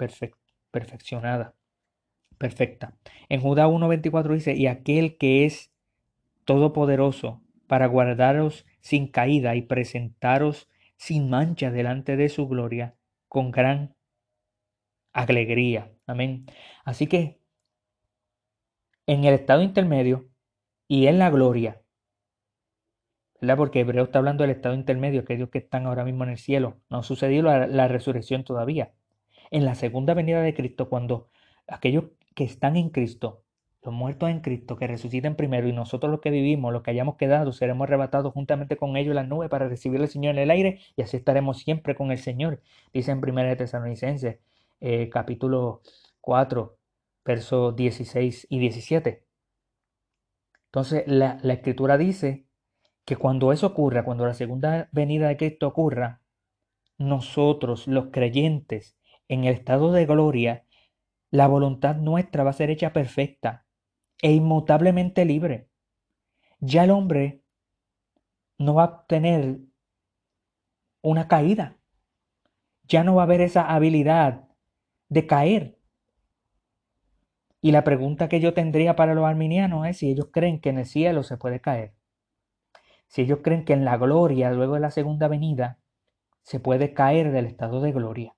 perfeccionada, 0.70 1.54
perfecta. 2.38 2.94
En 3.28 3.40
Judá 3.40 3.66
1.24 3.66 4.34
dice, 4.34 4.54
y 4.54 4.68
aquel 4.68 5.18
que 5.18 5.44
es 5.44 5.72
todopoderoso 6.44 7.42
para 7.66 7.86
guardaros 7.86 8.64
sin 8.80 9.08
caída 9.08 9.56
y 9.56 9.62
presentaros 9.62 10.68
sin 10.96 11.30
mancha 11.30 11.70
delante 11.70 12.16
de 12.16 12.28
su 12.28 12.46
gloria, 12.46 12.94
con 13.30 13.52
gran 13.52 13.94
alegría. 15.12 15.92
Amén. 16.06 16.46
Así 16.84 17.06
que 17.06 17.40
en 19.06 19.24
el 19.24 19.34
estado 19.34 19.62
intermedio 19.62 20.28
y 20.88 21.06
en 21.06 21.18
la 21.20 21.30
gloria, 21.30 21.82
¿verdad? 23.40 23.56
Porque 23.56 23.80
Hebreo 23.80 24.04
está 24.04 24.18
hablando 24.18 24.42
del 24.42 24.50
estado 24.50 24.74
intermedio, 24.74 25.24
que 25.24 25.36
Dios 25.36 25.48
que 25.50 25.58
están 25.58 25.86
ahora 25.86 26.04
mismo 26.04 26.24
en 26.24 26.30
el 26.30 26.38
cielo. 26.38 26.80
No 26.90 26.98
ha 26.98 27.02
sucedido 27.04 27.44
la 27.44 27.88
resurrección 27.88 28.44
todavía. 28.44 28.92
En 29.50 29.64
la 29.64 29.74
segunda 29.76 30.14
venida 30.14 30.42
de 30.42 30.54
Cristo, 30.54 30.88
cuando 30.88 31.30
aquellos 31.68 32.06
que 32.34 32.44
están 32.44 32.76
en 32.76 32.90
Cristo 32.90 33.44
los 33.82 33.94
muertos 33.94 34.28
en 34.28 34.40
Cristo 34.40 34.76
que 34.76 34.86
resuciten 34.86 35.36
primero 35.36 35.66
y 35.66 35.72
nosotros 35.72 36.10
los 36.10 36.20
que 36.20 36.30
vivimos, 36.30 36.72
los 36.72 36.82
que 36.82 36.90
hayamos 36.90 37.16
quedado, 37.16 37.52
seremos 37.52 37.86
arrebatados 37.86 38.32
juntamente 38.34 38.76
con 38.76 38.96
ellos 38.96 39.12
en 39.12 39.16
las 39.16 39.28
nubes 39.28 39.48
para 39.48 39.68
recibir 39.68 40.00
al 40.00 40.08
Señor 40.08 40.34
en 40.34 40.42
el 40.42 40.50
aire 40.50 40.80
y 40.96 41.02
así 41.02 41.16
estaremos 41.16 41.58
siempre 41.58 41.94
con 41.94 42.10
el 42.10 42.18
Señor. 42.18 42.62
Dice 42.92 43.12
en 43.12 43.18
1 43.18 43.56
Tesalonicenses 43.56 44.38
eh, 44.80 45.08
capítulo 45.10 45.82
4, 46.20 46.76
versos 47.24 47.76
16 47.76 48.46
y 48.50 48.58
17. 48.58 49.24
Entonces 50.66 51.04
la, 51.06 51.38
la 51.42 51.54
escritura 51.54 51.96
dice 51.96 52.44
que 53.06 53.16
cuando 53.16 53.50
eso 53.50 53.68
ocurra, 53.68 54.04
cuando 54.04 54.26
la 54.26 54.34
segunda 54.34 54.88
venida 54.92 55.28
de 55.28 55.38
Cristo 55.38 55.68
ocurra, 55.68 56.20
nosotros 56.98 57.88
los 57.88 58.08
creyentes 58.12 58.98
en 59.28 59.44
el 59.44 59.54
estado 59.54 59.90
de 59.92 60.04
gloria, 60.04 60.66
la 61.30 61.46
voluntad 61.46 61.96
nuestra 61.96 62.44
va 62.44 62.50
a 62.50 62.52
ser 62.52 62.70
hecha 62.70 62.92
perfecta 62.92 63.64
e 64.22 64.32
inmutablemente 64.32 65.24
libre. 65.24 65.68
Ya 66.60 66.84
el 66.84 66.90
hombre 66.90 67.42
no 68.58 68.74
va 68.74 68.84
a 68.84 69.06
tener 69.06 69.60
una 71.02 71.28
caída. 71.28 71.76
Ya 72.84 73.04
no 73.04 73.14
va 73.14 73.22
a 73.22 73.24
haber 73.24 73.40
esa 73.40 73.62
habilidad 73.62 74.48
de 75.08 75.26
caer. 75.26 75.78
Y 77.62 77.72
la 77.72 77.84
pregunta 77.84 78.28
que 78.28 78.40
yo 78.40 78.54
tendría 78.54 78.96
para 78.96 79.14
los 79.14 79.24
arminianos 79.24 79.86
es 79.86 79.98
si 79.98 80.10
ellos 80.10 80.28
creen 80.32 80.60
que 80.60 80.70
en 80.70 80.78
el 80.78 80.86
cielo 80.86 81.22
se 81.22 81.36
puede 81.36 81.60
caer. 81.60 81.94
Si 83.06 83.22
ellos 83.22 83.40
creen 83.42 83.64
que 83.64 83.72
en 83.72 83.84
la 83.84 83.96
gloria, 83.96 84.50
luego 84.50 84.74
de 84.74 84.80
la 84.80 84.90
segunda 84.90 85.28
venida, 85.28 85.78
se 86.42 86.60
puede 86.60 86.94
caer 86.94 87.32
del 87.32 87.46
estado 87.46 87.80
de 87.80 87.92
gloria. 87.92 88.34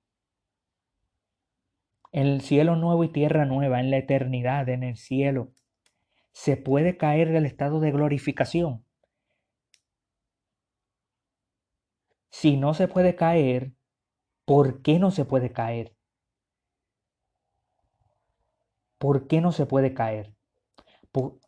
En 2.11 2.27
el 2.27 2.41
cielo 2.41 2.75
nuevo 2.75 3.03
y 3.03 3.09
tierra 3.09 3.45
nueva, 3.45 3.79
en 3.79 3.91
la 3.91 3.97
eternidad, 3.97 4.69
en 4.69 4.83
el 4.83 4.97
cielo, 4.97 5.51
se 6.33 6.57
puede 6.57 6.97
caer 6.97 7.31
del 7.31 7.45
estado 7.45 7.79
de 7.79 7.91
glorificación. 7.91 8.83
Si 12.31 12.57
no 12.57 12.73
se 12.73 12.87
puede 12.87 13.15
caer, 13.15 13.73
¿por 14.45 14.81
qué 14.81 14.99
no 14.99 15.11
se 15.11 15.23
puede 15.23 15.51
caer? 15.53 15.95
¿Por 18.97 19.27
qué 19.27 19.39
no 19.41 19.51
se 19.51 19.65
puede 19.65 19.93
caer? 19.93 20.33
¿Por, 21.11 21.39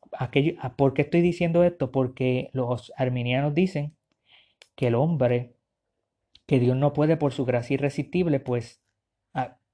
¿Por 0.77 0.93
qué 0.93 1.01
estoy 1.01 1.21
diciendo 1.21 1.63
esto? 1.63 1.91
Porque 1.91 2.49
los 2.53 2.93
arminianos 2.95 3.53
dicen 3.53 3.97
que 4.75 4.87
el 4.87 4.95
hombre, 4.95 5.55
que 6.45 6.59
Dios 6.59 6.77
no 6.77 6.93
puede 6.93 7.17
por 7.17 7.33
su 7.33 7.45
gracia 7.45 7.73
irresistible, 7.73 8.39
pues 8.39 8.81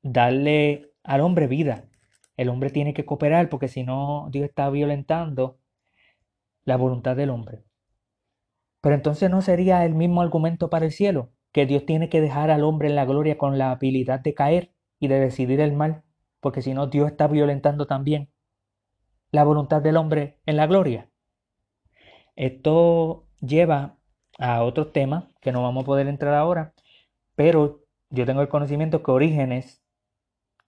darle 0.02 0.94
al 1.04 1.22
hombre 1.22 1.48
vida. 1.48 1.91
El 2.42 2.50
hombre 2.50 2.72
tiene 2.72 2.96
que 2.96 3.06
cooperar 3.06 3.50
porque 3.50 3.68
si 3.68 3.84
no, 3.84 4.28
Dios 4.32 4.46
está 4.46 4.68
violentando 4.72 5.60
la 6.64 6.76
voluntad 6.76 7.16
del 7.16 7.30
hombre. 7.30 7.64
Pero 8.82 8.96
entonces 8.96 9.30
no 9.30 9.44
sería 9.44 9.86
el 9.86 9.94
mismo 9.94 10.24
argumento 10.24 10.68
para 10.68 10.86
el 10.86 10.92
cielo, 10.92 11.30
que 11.52 11.68
Dios 11.68 11.86
tiene 11.86 12.10
que 12.10 12.20
dejar 12.20 12.50
al 12.50 12.64
hombre 12.64 12.88
en 12.88 12.96
la 12.96 13.06
gloria 13.06 13.38
con 13.38 13.60
la 13.60 13.70
habilidad 13.70 14.22
de 14.22 14.34
caer 14.34 14.72
y 15.00 15.08
de 15.08 15.20
decidir 15.20 15.60
el 15.60 15.74
mal, 15.74 16.02
porque 16.40 16.64
si 16.64 16.74
no 16.74 16.88
Dios 16.88 17.12
está 17.12 17.28
violentando 17.28 17.86
también 17.86 18.32
la 19.30 19.44
voluntad 19.44 19.84
del 19.84 19.98
hombre 19.98 20.40
en 20.48 20.58
la 20.58 20.66
gloria. 20.66 21.12
Esto 22.36 23.28
lleva 23.40 24.00
a 24.40 24.64
otro 24.64 24.88
tema 24.88 25.30
que 25.42 25.52
no 25.52 25.62
vamos 25.62 25.84
a 25.84 25.86
poder 25.86 26.08
entrar 26.08 26.34
ahora, 26.34 26.74
pero 27.36 27.84
yo 28.10 28.26
tengo 28.26 28.42
el 28.42 28.50
conocimiento 28.50 29.04
que 29.04 29.12
Orígenes, 29.12 29.81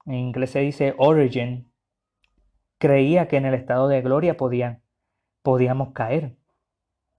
en 0.05 0.15
inglés 0.15 0.51
se 0.51 0.59
dice 0.59 0.93
origin, 0.97 1.71
creía 2.77 3.27
que 3.27 3.37
en 3.37 3.45
el 3.45 3.53
estado 3.53 3.87
de 3.87 4.01
gloria 4.01 4.35
podían, 4.35 4.81
podíamos 5.41 5.91
caer. 5.93 6.35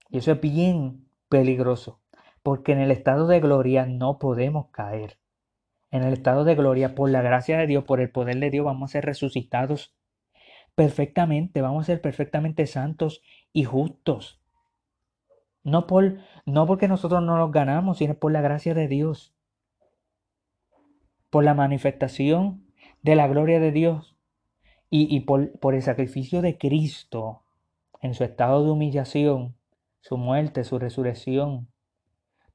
Y 0.09 0.19
eso 0.19 0.31
es 0.31 0.41
bien 0.41 1.07
peligroso, 1.29 2.01
porque 2.43 2.73
en 2.73 2.79
el 2.79 2.91
estado 2.91 3.27
de 3.27 3.39
gloria 3.39 3.85
no 3.85 4.19
podemos 4.19 4.67
caer. 4.69 5.17
En 5.89 6.03
el 6.03 6.13
estado 6.13 6.43
de 6.43 6.55
gloria, 6.55 6.93
por 6.93 7.09
la 7.09 7.21
gracia 7.21 7.57
de 7.57 7.67
Dios, 7.67 7.83
por 7.83 8.01
el 8.01 8.11
poder 8.11 8.39
de 8.39 8.51
Dios, 8.51 8.65
vamos 8.65 8.91
a 8.91 8.93
ser 8.93 9.05
resucitados 9.05 9.95
perfectamente, 10.75 11.61
vamos 11.61 11.83
a 11.83 11.87
ser 11.87 12.01
perfectamente 12.01 12.67
santos 12.67 13.21
y 13.53 13.63
justos. 13.63 14.41
No, 15.63 15.87
por, 15.87 16.19
no 16.45 16.67
porque 16.67 16.87
nosotros 16.87 17.23
no 17.23 17.37
los 17.37 17.51
ganamos, 17.51 17.97
sino 17.97 18.13
por 18.13 18.31
la 18.31 18.41
gracia 18.41 18.75
de 18.75 18.87
Dios. 18.87 19.33
Por 21.31 21.43
la 21.43 21.55
manifestación 21.55 22.64
de 23.05 23.15
la 23.15 23.27
gloria 23.27 23.59
de 23.59 23.71
Dios 23.71 24.15
y, 24.89 25.19
por, 25.19 25.75
el 25.75 25.81
sacrificio 25.83 26.41
de 26.41 26.57
Cristo 26.57 27.43
en 28.01 28.15
su 28.15 28.23
estado 28.23 28.63
de 28.63 28.71
humillación, 28.71 29.55
su 30.01 30.17
muerte, 30.17 30.63
su 30.63 30.79
resurrección, 30.79 31.67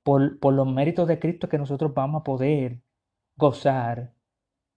por, 0.02 0.40
por 0.40 0.52
los 0.52 0.66
méritos 0.66 1.06
de 1.06 1.20
Cristo 1.20 1.48
que 1.48 1.56
nosotros 1.56 1.94
vamos 1.94 2.22
a 2.22 2.24
poder 2.24 2.80
gozar 3.36 4.12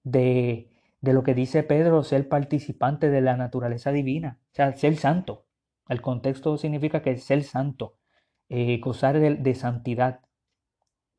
de, 0.04 0.70
de 1.02 1.14
lo 1.14 1.24
que 1.24 1.34
dice 1.34 1.64
Pedro, 1.64 2.04
ser 2.04 2.30
participante 2.30 3.10
de 3.10 3.22
la 3.22 3.36
naturaleza 3.36 3.92
divina, 3.92 4.38
o 4.52 4.56
sea, 4.56 4.78
ser 4.78 4.96
santo. 4.98 5.48
El 5.90 6.02
contexto 6.02 6.56
significa 6.58 7.02
que 7.02 7.18
ser 7.18 7.42
santo, 7.42 7.96
eh, 8.48 8.78
gozar 8.78 9.20
de, 9.20 9.38
de 9.38 9.56
santidad, 9.56 10.20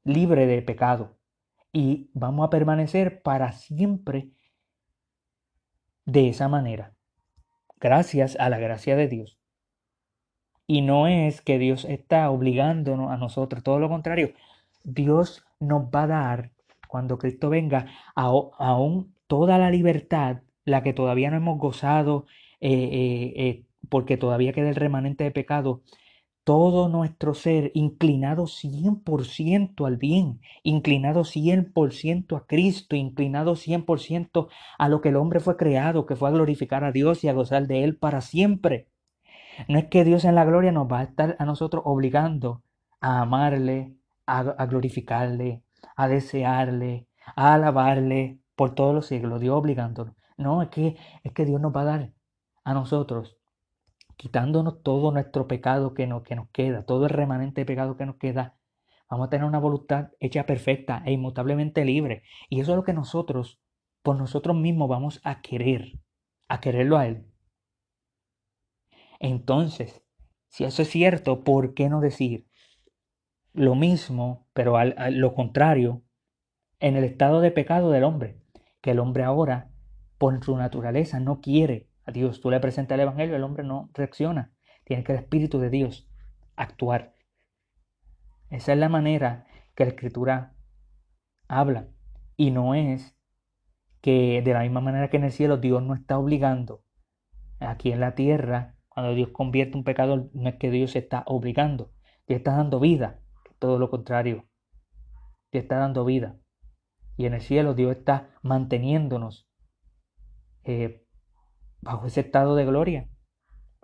libre 0.05 0.47
de 0.47 0.63
pecado. 0.63 1.17
Y 1.73 2.09
vamos 2.15 2.47
a 2.47 2.51
permanecer 2.51 3.21
para 3.21 3.51
siempre 3.51 4.31
de 6.07 6.29
esa 6.29 6.49
manera, 6.49 6.95
gracias 7.81 8.37
a 8.39 8.49
la 8.51 8.59
gracia 8.59 8.97
de 8.97 9.09
Dios. 9.09 9.39
Y 10.67 10.83
no 10.83 11.07
es 11.07 11.43
que 11.43 11.59
Dios 11.59 11.85
está 11.85 12.31
obligándonos 12.31 13.11
a 13.11 13.17
nosotros, 13.17 13.63
todo 13.63 13.79
lo 13.79 13.89
contrario, 13.89 14.33
Dios 14.83 15.45
nos 15.61 15.85
va 15.87 16.05
a 16.05 16.07
dar, 16.07 16.51
cuando 16.89 17.19
Cristo 17.19 17.51
venga, 17.51 17.87
aún 18.15 19.15
toda 19.27 19.59
la 19.59 19.71
libertad, 19.71 20.43
la 20.65 20.83
que 20.83 20.93
todavía 20.93 21.31
no 21.31 21.37
hemos 21.37 21.59
gozado, 21.59 22.27
eh, 22.61 22.73
eh, 22.73 23.33
eh, 23.37 23.65
porque 23.89 24.17
todavía 24.17 24.53
queda 24.53 24.71
el 24.71 24.77
remanente 24.77 25.25
de 25.25 25.31
pecado, 25.31 25.83
todo 26.45 26.89
nuestro 26.89 27.35
ser 27.35 27.73
inclinado 27.75 28.45
100% 28.45 29.87
al 29.87 29.97
bien, 29.97 30.41
inclinado 30.63 31.25
100% 31.25 32.37
a 32.37 32.47
Cristo, 32.47 32.97
inclinado 32.97 33.57
100% 33.57 34.49
a 34.79 34.89
lo 34.89 35.01
que 35.01 35.09
el 35.09 35.17
hombre 35.17 35.41
fue 35.41 35.57
creado, 35.57 36.05
que 36.07 36.17
fue 36.17 36.29
a 36.29 36.33
glorificar 36.33 36.85
a 36.85 36.93
Dios 36.93 37.25
y 37.25 37.29
a 37.29 37.33
gozar 37.33 37.67
de 37.67 37.83
Él 37.83 37.97
para 37.97 38.21
siempre. 38.21 38.89
No 39.69 39.79
es 39.79 39.87
que 39.87 40.05
Dios 40.05 40.25
en 40.25 40.35
la 40.35 40.45
gloria 40.45 40.73
nos 40.73 40.91
va 40.91 41.01
a 41.01 41.05
estar 41.05 41.37
a 41.39 41.45
nosotros 41.47 41.83
obligando 41.87 42.63
a 43.01 43.23
amarle, 43.23 43.95
a, 44.27 44.67
glorificarle, 44.67 45.63
a 45.97 46.09
desearle, 46.09 47.07
a 47.37 47.55
alabarle 47.55 48.39
por 48.57 48.75
todos 48.75 48.95
los 48.95 49.07
siglos, 49.07 49.41
Dios 49.41 49.57
obligándonos. 49.57 50.15
No, 50.37 50.63
es 50.63 50.69
que, 50.69 50.97
es 51.23 51.33
que 51.33 51.45
Dios 51.45 51.61
nos 51.61 51.75
va 51.75 51.83
a 51.83 51.85
dar 51.85 52.13
a 52.65 52.75
nosotros 52.75 53.39
quitándonos 54.17 54.83
todo 54.83 55.13
nuestro 55.13 55.47
pecado 55.47 55.95
que 55.95 56.07
nos, 56.07 56.23
que 56.23 56.37
nos 56.37 56.49
queda, 56.51 56.85
todo 56.85 57.07
el 57.07 57.11
remanente 57.11 57.63
de 57.63 57.67
pecado 57.67 57.97
que 57.97 58.07
nos 58.07 58.17
queda, 58.17 58.57
vamos 59.09 59.27
a 59.27 59.31
tener 59.31 59.47
una 59.47 59.59
voluntad 59.59 60.11
hecha 60.21 60.47
perfecta 60.47 61.03
e 61.05 61.13
inmutablemente 61.13 61.85
libre. 61.85 62.23
Y 62.49 62.61
eso 62.61 62.73
es 62.73 62.77
lo 62.77 62.85
que 62.85 62.93
nosotros, 62.93 63.61
por 64.03 64.17
nosotros 64.17 64.57
mismos, 64.57 64.89
vamos 64.89 65.21
a 65.25 65.41
querer, 65.41 66.01
a 66.49 66.61
quererlo 66.61 66.99
a 66.99 67.07
Él. 67.07 67.27
Entonces, 69.19 70.03
si 70.49 70.65
eso 70.65 70.83
es 70.83 70.89
cierto, 70.89 71.45
¿por 71.45 71.75
qué 71.75 71.89
no 71.89 72.01
decir 72.01 72.47
lo 73.53 73.75
mismo, 73.75 74.47
pero 74.53 74.77
al, 74.77 74.95
lo 75.15 75.35
contrario, 75.35 76.03
en 76.81 76.97
el 76.97 77.05
estado 77.05 77.41
de 77.41 77.51
pecado 77.51 77.91
del 77.91 78.05
hombre? 78.05 78.41
Que 78.81 78.91
el 78.91 78.99
hombre 78.99 79.25
ahora, 79.25 79.71
por 80.19 80.45
su 80.45 80.57
naturaleza, 80.57 81.21
no 81.21 81.41
quiere 81.41 81.89
a 82.07 82.13
Dios. 82.13 82.41
Tú 82.41 82.51
le 82.51 82.61
presentas 82.61 82.97
el 82.97 83.03
Evangelio, 83.03 83.37
el 83.37 83.45
hombre 83.45 83.65
no 83.65 83.91
reacciona. 83.95 84.53
Tiene 84.85 85.05
que 85.05 85.13
el 85.13 85.19
Espíritu 85.19 85.59
de 85.59 85.71
Dios 85.71 86.09
actuar. 86.57 87.15
Esa 88.51 88.73
es 88.73 88.79
la 88.79 88.89
manera 88.89 89.47
que 89.75 89.85
la 89.85 89.91
Escritura 89.91 90.55
habla. 91.49 91.89
Y 92.37 92.51
no 92.51 92.75
es 92.75 93.17
que 94.01 94.43
de 94.43 94.53
la 94.53 94.61
misma 94.61 94.81
manera 94.81 95.09
que 95.09 95.17
en 95.17 95.25
el 95.25 95.33
cielo 95.33 95.57
Dios 95.57 95.83
no 95.83 95.95
está 95.95 96.19
obligando. 96.19 96.85
Aquí 97.61 97.93
en 97.93 98.01
la 98.01 98.15
tierra, 98.15 98.77
cuando 98.89 99.15
Dios 99.15 99.31
convierte 99.31 99.77
un 99.77 99.85
pecador, 99.85 100.31
no 100.35 100.49
es 100.49 100.57
que 100.57 100.71
Dios 100.71 100.93
se 100.93 100.99
está 100.99 101.25
obligando. 101.27 101.93
Dios 102.27 102.39
está 102.39 102.57
dando 102.57 102.81
vida. 102.81 103.21
Todo 103.59 103.79
lo 103.79 103.91
contrario. 103.91 104.47
Dios 105.51 105.63
está 105.63 105.79
dando 105.79 106.05
vida. 106.05 106.37
Y 107.17 107.27
en 107.27 107.35
el 107.35 107.41
cielo 107.41 107.75
Dios 107.75 107.97
está 107.97 108.31
manteniéndonos 108.43 109.49
eh, 110.65 111.04
bajo 111.85 112.07
ese 112.07 112.21
estado 112.21 112.57
de 112.57 112.65
gloria, 112.65 113.09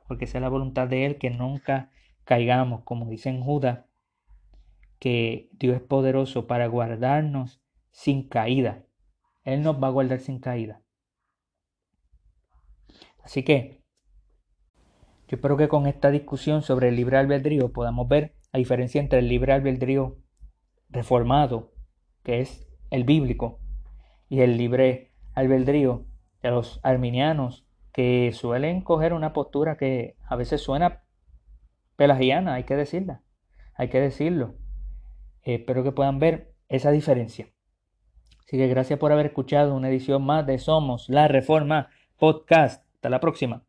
porque 0.08 0.24
esa 0.24 0.38
es 0.38 0.42
la 0.42 0.48
voluntad 0.48 0.88
de 0.88 1.06
Él, 1.06 1.18
que 1.18 1.30
nunca 1.30 1.90
caigamos, 2.24 2.82
como 2.82 3.06
dice 3.06 3.28
en 3.28 3.42
Judas, 3.42 3.84
que 4.98 5.48
Dios 5.52 5.76
es 5.76 5.82
poderoso 5.82 6.46
para 6.46 6.66
guardarnos 6.66 7.62
sin 7.90 8.28
caída. 8.28 8.84
Él 9.44 9.62
nos 9.62 9.82
va 9.82 9.88
a 9.88 9.90
guardar 9.90 10.20
sin 10.20 10.40
caída. 10.40 10.82
Así 13.22 13.42
que 13.42 13.82
yo 15.28 15.36
espero 15.36 15.56
que 15.56 15.68
con 15.68 15.86
esta 15.86 16.10
discusión 16.10 16.62
sobre 16.62 16.88
el 16.88 16.96
libre 16.96 17.18
albedrío 17.18 17.72
podamos 17.72 18.08
ver 18.08 18.34
la 18.52 18.58
diferencia 18.58 19.00
entre 19.00 19.20
el 19.20 19.28
libre 19.28 19.52
albedrío 19.52 20.18
reformado, 20.88 21.72
que 22.22 22.40
es 22.40 22.66
el 22.90 23.04
bíblico, 23.04 23.60
y 24.28 24.40
el 24.40 24.56
libre 24.56 25.12
albedrío 25.34 26.06
de 26.42 26.50
los 26.50 26.80
arminianos 26.82 27.66
suelen 28.32 28.82
coger 28.82 29.12
una 29.12 29.32
postura 29.32 29.76
que 29.76 30.16
a 30.26 30.36
veces 30.36 30.60
suena 30.60 31.04
pelagiana, 31.96 32.54
hay 32.54 32.64
que 32.64 32.76
decirla, 32.76 33.22
hay 33.74 33.88
que 33.88 34.00
decirlo. 34.00 34.56
espero 35.42 35.82
que 35.82 35.92
puedan 35.92 36.18
ver 36.18 36.54
esa 36.68 36.90
diferencia. 36.90 37.48
Así 38.46 38.56
que 38.56 38.68
gracias 38.68 38.98
por 38.98 39.12
haber 39.12 39.26
escuchado 39.26 39.74
una 39.74 39.88
edición 39.88 40.24
más 40.24 40.46
de 40.46 40.58
Somos 40.58 41.08
la 41.08 41.28
Reforma 41.28 41.88
Podcast. 42.18 42.84
Hasta 42.94 43.08
la 43.08 43.20
próxima. 43.20 43.64